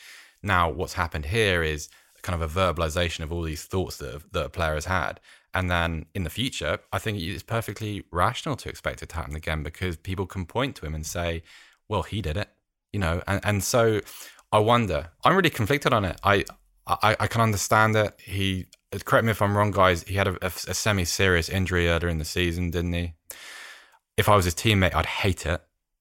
[0.42, 1.88] Now, what's happened here is
[2.22, 5.20] kind of a verbalization of all these thoughts that, that a player has had.
[5.52, 9.36] And then in the future, I think it's perfectly rational to expect it to happen
[9.36, 11.42] again because people can point to him and say,
[11.88, 12.48] well, he did it,
[12.92, 14.00] you know, and, and so
[14.50, 16.18] I wonder, I'm really conflicted on it.
[16.24, 16.44] I,
[16.86, 18.18] I, I can understand it.
[18.18, 18.66] he
[19.04, 20.02] correct me if I'm wrong, guys.
[20.04, 23.14] He had a, a, a semi-serious injury earlier in the season, didn't he?
[24.16, 25.60] If I was his teammate, I'd hate it.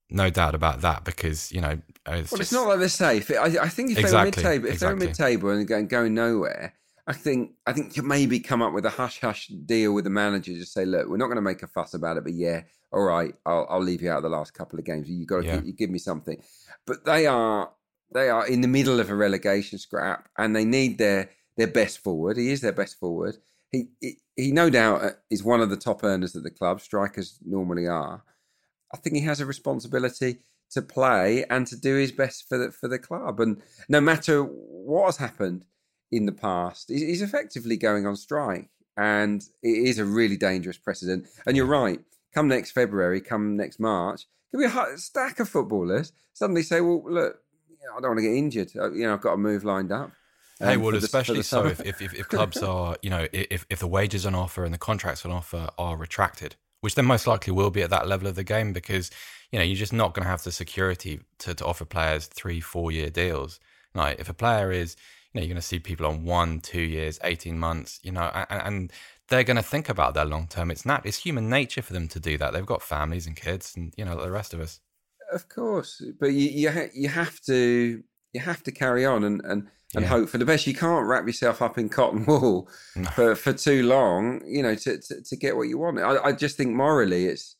[0.09, 1.79] No doubt about that, because you know.
[2.05, 2.41] It's well, just...
[2.41, 3.31] it's not like they're safe.
[3.31, 4.99] I, I think if exactly, they were mid-table, if exactly.
[4.99, 6.73] they were mid-table and going, going nowhere,
[7.07, 10.09] I think I think you maybe come up with a hush hush deal with the
[10.09, 10.53] manager.
[10.53, 13.03] Just say, look, we're not going to make a fuss about it, but yeah, all
[13.03, 15.09] right, I'll, I'll leave you out of the last couple of games.
[15.09, 15.55] You got to yeah.
[15.55, 16.41] give, you give me something.
[16.85, 17.71] But they are
[18.13, 21.99] they are in the middle of a relegation scrap, and they need their their best
[21.99, 22.37] forward.
[22.37, 23.37] He is their best forward.
[23.71, 26.81] He, he, he no doubt uh, is one of the top earners at the club.
[26.81, 28.23] Strikers normally are.
[28.93, 30.39] I think he has a responsibility
[30.71, 33.39] to play and to do his best for the for the club.
[33.39, 35.65] And no matter what has happened
[36.11, 41.27] in the past, he's effectively going on strike, and it is a really dangerous precedent.
[41.45, 41.99] And you're right.
[42.33, 47.03] Come next February, come next March, there'll be a stack of footballers suddenly say, "Well,
[47.05, 47.39] look,
[47.95, 48.71] I don't want to get injured.
[48.75, 50.11] Uh, you know, I've got a move lined up."
[50.59, 53.79] Hey, um, well, especially the, so if, if, if clubs are, you know, if, if
[53.79, 57.53] the wages on offer and the contracts on offer are retracted, which they most likely
[57.53, 59.09] will be at that level of the game because,
[59.53, 62.59] you know, you're just not going to have the security to, to offer players three,
[62.59, 63.61] four year deals.
[63.95, 64.97] Like if a player is,
[65.31, 68.29] you know, you're going to see people on one, two years, 18 months, you know,
[68.49, 68.91] and, and
[69.29, 70.69] they're going to think about their long term.
[70.69, 72.51] It's not, it's human nature for them to do that.
[72.51, 74.81] They've got families and kids and, you know, like the rest of us.
[75.31, 76.03] Of course.
[76.19, 78.03] But you, you, ha- you have to,
[78.33, 80.09] you have to carry on and, and, and yeah.
[80.09, 80.67] hope for the best.
[80.67, 83.09] You can't wrap yourself up in cotton wool no.
[83.11, 85.99] for, for too long, you know, to, to, to get what you want.
[85.99, 87.55] I, I, just think morally it's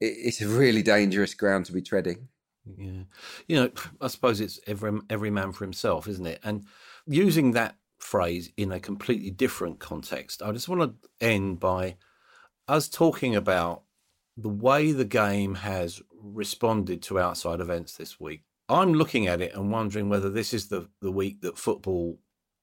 [0.00, 2.28] it, it's a really dangerous ground to be treading.
[2.76, 3.02] Yeah,
[3.48, 6.40] you know, I suppose it's every every man for himself, isn't it?
[6.44, 6.64] And
[7.06, 11.96] using that phrase in a completely different context, I just want to end by
[12.68, 13.82] us talking about
[14.36, 18.42] the way the game has responded to outside events this week.
[18.72, 22.18] I'm looking at it and wondering whether this is the, the week that football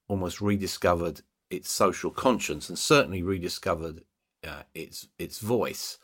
[0.08, 4.02] almost rediscovered its social conscience and certainly rediscovered
[4.46, 6.00] uh, its its voice.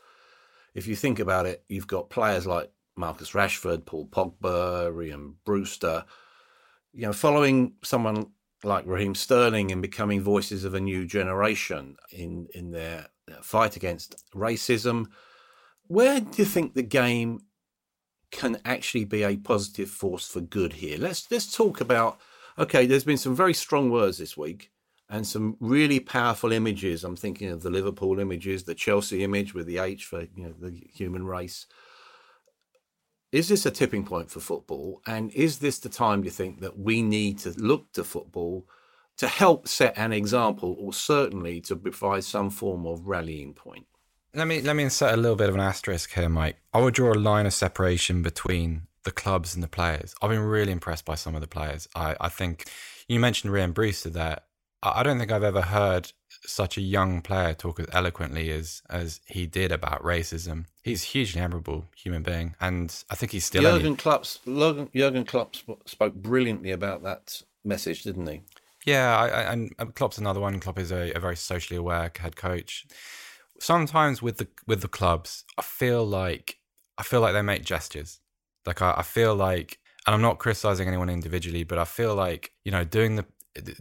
[0.74, 6.04] If you think about it, you've got players like Marcus Rashford, Paul Pogba, Rhian Brewster,
[6.92, 8.30] you know, following someone
[8.62, 13.08] like Raheem Sterling and becoming voices of a new generation in in their
[13.42, 15.06] fight against racism.
[15.88, 17.40] Where do you think the game
[18.36, 20.98] can actually be a positive force for good here.
[20.98, 22.20] Let's let's talk about
[22.58, 24.70] okay, there's been some very strong words this week
[25.08, 27.02] and some really powerful images.
[27.02, 30.54] I'm thinking of the Liverpool images, the Chelsea image with the H for you know
[30.60, 31.66] the human race.
[33.32, 35.00] Is this a tipping point for football?
[35.06, 38.66] And is this the time you think that we need to look to football
[39.16, 43.86] to help set an example or certainly to provide some form of rallying point?
[44.36, 46.58] Let me let me insert a little bit of an asterisk here, Mike.
[46.72, 50.14] I would draw a line of separation between the clubs and the players.
[50.20, 51.88] I've been really impressed by some of the players.
[51.96, 52.68] I, I think
[53.08, 54.40] you mentioned Rhian Brewster there.
[54.82, 56.12] I, don't think I've ever heard
[56.44, 60.66] such a young player talk as eloquently as as he did about racism.
[60.82, 63.62] He's a hugely admirable human being, and I think he's still.
[63.62, 64.26] Jurgen Klopp,
[64.94, 65.56] Jurgen Klopp
[65.86, 68.42] spoke brilliantly about that message, didn't he?
[68.84, 70.60] Yeah, I, I, and uh, Klopp's another one.
[70.60, 72.86] Klopp is a, a very socially aware head coach
[73.60, 76.58] sometimes with the with the clubs, I feel like
[76.98, 78.20] I feel like they make gestures.
[78.66, 82.52] Like I, I feel like, and I'm not criticizing anyone individually, but I feel like
[82.64, 83.24] you know doing the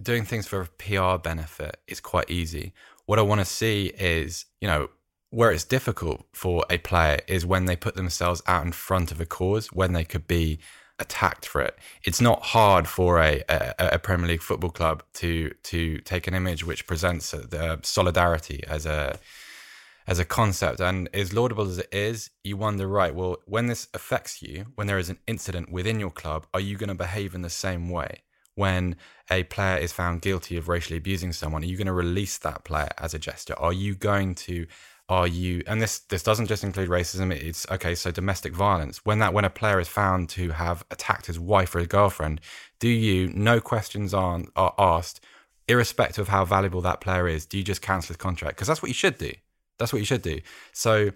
[0.01, 2.73] doing things for a PR benefit is quite easy.
[3.05, 4.89] What I want to see is you know
[5.29, 9.19] where it's difficult for a player is when they put themselves out in front of
[9.19, 10.59] a cause when they could be
[10.97, 11.77] attacked for it.
[12.03, 16.33] It's not hard for a, a, a, Premier League football club to to take an
[16.33, 19.19] image which presents the solidarity as a
[20.07, 23.87] as a concept and as laudable as it is, you wonder, right, well, when this
[23.93, 27.33] affects you, when there is an incident within your club, are you going to behave
[27.33, 28.21] in the same way?
[28.53, 28.95] When
[29.29, 32.63] a player is found guilty of racially abusing someone, are you going to release that
[32.63, 33.57] player as a gesture?
[33.57, 34.67] Are you going to
[35.07, 39.19] are you and this this doesn't just include racism it's okay so domestic violence when
[39.19, 42.41] that when a player is found to have attacked his wife or his girlfriend
[42.79, 45.19] do you no questions are, are asked
[45.67, 48.81] irrespective of how valuable that player is do you just cancel his contract because that's
[48.81, 49.31] what you should do
[49.77, 50.39] that's what you should do.
[50.73, 51.11] So,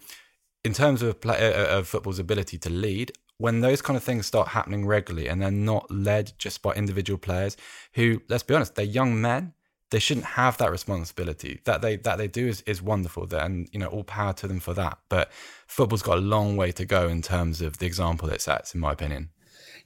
[0.64, 4.03] in terms of play, uh, uh, of football's ability to lead, when those kind of
[4.03, 7.55] things start happening regularly and they're not led just by individual players
[7.93, 9.53] who, let's be honest, they're young men.
[9.91, 11.62] They shouldn't have that responsibility.
[11.64, 14.60] That they that they do is, is wonderful, and you know all power to them
[14.60, 14.99] for that.
[15.10, 15.32] But
[15.66, 18.82] football's got a long way to go in terms of the example it sets, in
[18.82, 19.30] my opinion.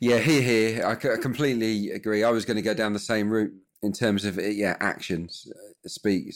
[0.02, 2.26] Yeah, here, here, I completely agree.
[2.26, 3.54] I was going to go down the same route
[3.84, 6.34] in terms of yeah actions uh, speak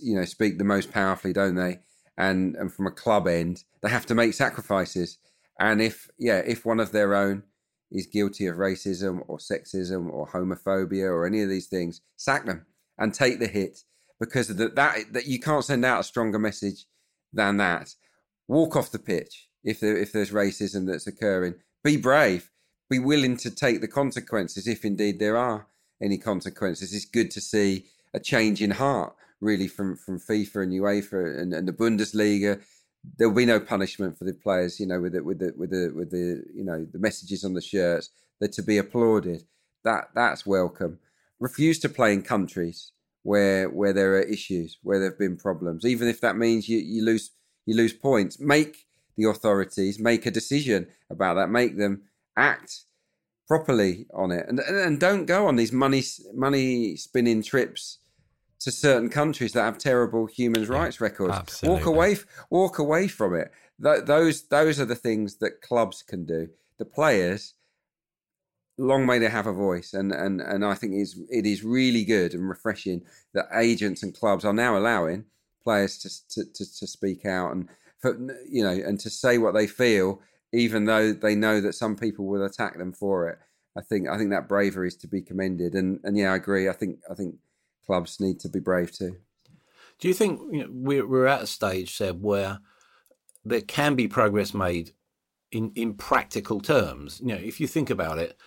[0.00, 1.80] you know speak the most powerfully, don't they?
[2.16, 5.18] And and from a club end, they have to make sacrifices.
[5.58, 7.42] And if yeah, if one of their own
[7.90, 12.64] is guilty of racism or sexism or homophobia or any of these things, sack them
[12.96, 13.80] and take the hit
[14.20, 16.86] because the, that that you can't send out a stronger message
[17.32, 17.94] than that.
[18.46, 21.54] Walk off the pitch if there, if there's racism that's occurring.
[21.82, 22.50] Be brave.
[22.88, 25.66] Be willing to take the consequences if indeed there are
[26.04, 26.92] any consequences.
[26.92, 31.54] It's good to see a change in heart, really, from from FIFA and UEFA and,
[31.54, 32.62] and the Bundesliga.
[33.18, 35.70] There will be no punishment for the players, you know, with the with the with
[35.70, 38.10] the with the you know the messages on the shirts.
[38.38, 39.44] They're to be applauded.
[39.84, 40.98] That that's welcome.
[41.40, 42.92] Refuse to play in countries
[43.22, 46.78] where where there are issues, where there have been problems, even if that means you,
[46.78, 47.30] you lose
[47.66, 48.38] you lose points.
[48.38, 48.86] Make
[49.16, 51.48] the authorities make a decision about that.
[51.48, 52.02] Make them
[52.36, 52.84] act
[53.46, 57.98] properly on it, and and don't go on these money money spinning trips
[58.60, 61.34] to certain countries that have terrible human rights records.
[61.34, 61.78] Absolutely.
[61.78, 62.16] Walk away,
[62.50, 63.52] walk away from it.
[63.82, 66.48] Th- those those are the things that clubs can do.
[66.78, 67.54] The players,
[68.78, 72.04] long may they have a voice, and and and I think is it is really
[72.04, 73.02] good and refreshing
[73.34, 75.26] that agents and clubs are now allowing
[75.62, 77.68] players to to to, to speak out and
[77.98, 78.16] for,
[78.48, 80.20] you know and to say what they feel
[80.54, 83.38] even though they know that some people will attack them for it.
[83.76, 86.68] I think I think that bravery is to be commended, and and yeah, I agree.
[86.68, 87.36] I think I think
[87.84, 89.16] clubs need to be brave too.
[89.98, 92.60] Do you think you know, we're we're at a stage, Seb, where
[93.44, 94.92] there can be progress made
[95.50, 97.20] in in practical terms?
[97.20, 98.38] You know, if you think about it,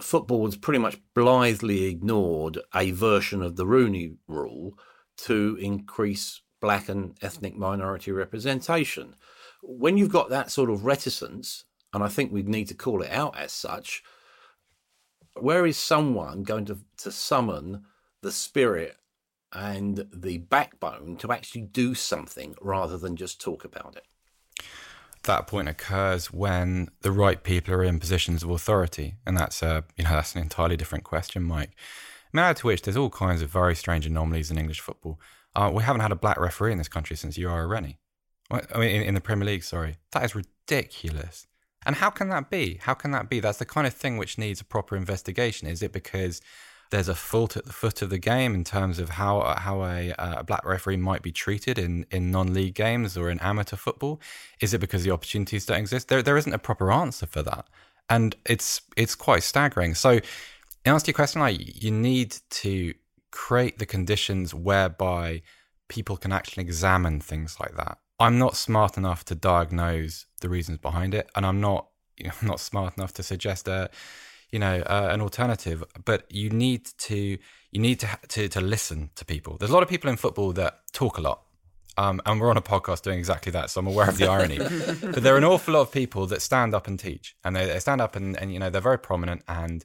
[0.00, 4.78] football has pretty much blithely ignored a version of the Rooney Rule
[5.18, 9.16] to increase black and ethnic minority representation
[9.62, 13.10] when you've got that sort of reticence, and I think we need to call it
[13.10, 14.02] out as such,
[15.40, 17.84] where is someone going to, to summon
[18.20, 18.96] the spirit
[19.52, 24.64] and the backbone to actually do something rather than just talk about it?
[25.24, 29.84] That point occurs when the right people are in positions of authority, and that's a
[29.96, 31.76] you know that's an entirely different question, Mike.
[32.32, 35.20] Matter to which there's all kinds of very strange anomalies in English football.
[35.54, 37.98] Uh, we haven't had a black referee in this country since Uriah Rennie.
[38.50, 39.96] I mean, in, in the Premier League, sorry.
[40.12, 41.46] That is ridiculous.
[41.84, 42.78] And how can that be?
[42.82, 43.40] How can that be?
[43.40, 45.66] That's the kind of thing which needs a proper investigation.
[45.68, 46.40] Is it because
[46.90, 49.82] there's a fault at the foot of the game in terms of how uh, how
[49.82, 53.76] a, uh, a black referee might be treated in, in non-league games or in amateur
[53.76, 54.20] football?
[54.60, 56.08] Is it because the opportunities don't exist?
[56.08, 57.66] There there isn't a proper answer for that,
[58.08, 59.94] and it's it's quite staggering.
[59.94, 62.94] So, in answer to your question, like you need to
[63.32, 65.42] create the conditions whereby
[65.88, 67.98] people can actually examine things like that.
[68.22, 72.34] I'm not smart enough to diagnose the reasons behind it, and I'm not you know,
[72.42, 73.90] not smart enough to suggest a
[74.50, 75.82] you know uh, an alternative.
[76.04, 79.56] But you need to you need to, to to listen to people.
[79.58, 81.42] There's a lot of people in football that talk a lot.
[81.98, 84.56] Um, and we're on a podcast doing exactly that, so I'm aware of the irony.
[85.02, 87.66] but there are an awful lot of people that stand up and teach, and they,
[87.66, 89.84] they stand up and, and you know they're very prominent, and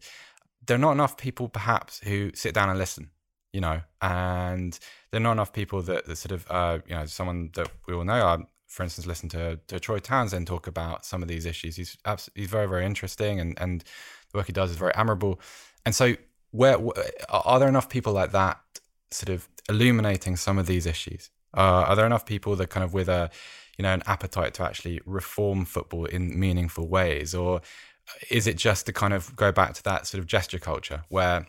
[0.66, 3.10] there are not enough people perhaps who sit down and listen
[3.58, 4.78] you know, and
[5.10, 7.96] there are not enough people that, that sort of, uh, you know, someone that we
[7.96, 8.38] all know, uh,
[8.68, 11.76] for instance, listen to, to Troy Townsend talk about some of these issues.
[11.76, 11.98] He's
[12.36, 13.84] he's very, very interesting and, and
[14.32, 15.42] the work he does is very admirable.
[15.88, 16.16] And so
[16.52, 16.78] where,
[17.30, 18.60] are there enough people like that
[19.10, 21.32] sort of illuminating some of these issues?
[21.56, 23.32] Uh, are there enough people that kind of with a,
[23.80, 27.34] you know, an appetite to actually reform football in meaningful ways?
[27.34, 27.62] Or
[28.30, 31.48] is it just to kind of go back to that sort of gesture culture where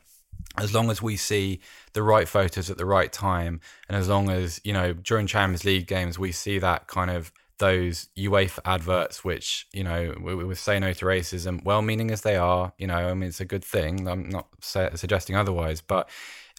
[0.56, 1.60] as long as we see
[1.92, 5.64] the right photos at the right time, and as long as you know during Champions
[5.64, 10.78] League games we see that kind of those UEFA adverts, which you know we, say
[10.78, 14.08] no to racism, well-meaning as they are, you know, I mean it's a good thing.
[14.08, 16.08] I'm not say, suggesting otherwise, but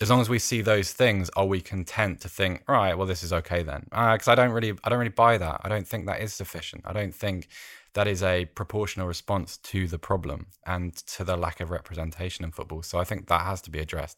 [0.02, 2.98] as long as we see those things, are we content to think, right?
[2.98, 3.84] Well, this is okay then?
[3.90, 5.62] Because uh, I don't really, I don't really buy that.
[5.64, 6.84] I don't think that is sufficient.
[6.86, 7.50] I don't think
[7.94, 12.52] that is a proportional response to the problem and to the lack of representation in
[12.52, 12.84] football.
[12.84, 14.18] So I think that has to be addressed.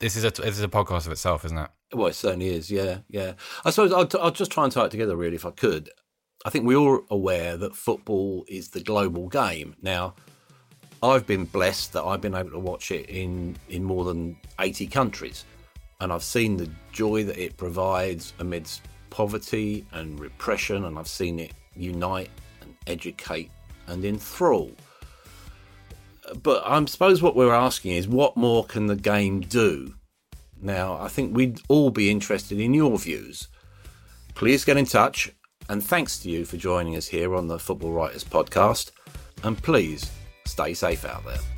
[0.00, 1.70] This is a this is a podcast of itself, isn't it?
[1.92, 2.70] Well, it certainly is.
[2.70, 3.32] Yeah, yeah.
[3.64, 5.90] I suppose I'll, I'll just try and tie it together, really, if I could.
[6.44, 9.74] I think we're all aware that football is the global game.
[9.82, 10.14] Now,
[11.02, 14.86] I've been blessed that I've been able to watch it in in more than eighty
[14.86, 15.44] countries,
[16.00, 21.40] and I've seen the joy that it provides amidst poverty and repression, and I've seen
[21.40, 22.30] it unite
[22.88, 23.50] educate,
[23.86, 24.72] and enthrall.
[26.42, 29.94] But I suppose what we're asking is what more can the game do?
[30.60, 33.48] Now, I think we'd all be interested in your views.
[34.34, 35.32] Please get in touch,
[35.68, 38.90] and thanks to you for joining us here on the Football Writers Podcast.
[39.44, 40.10] And please
[40.46, 41.57] stay safe out there.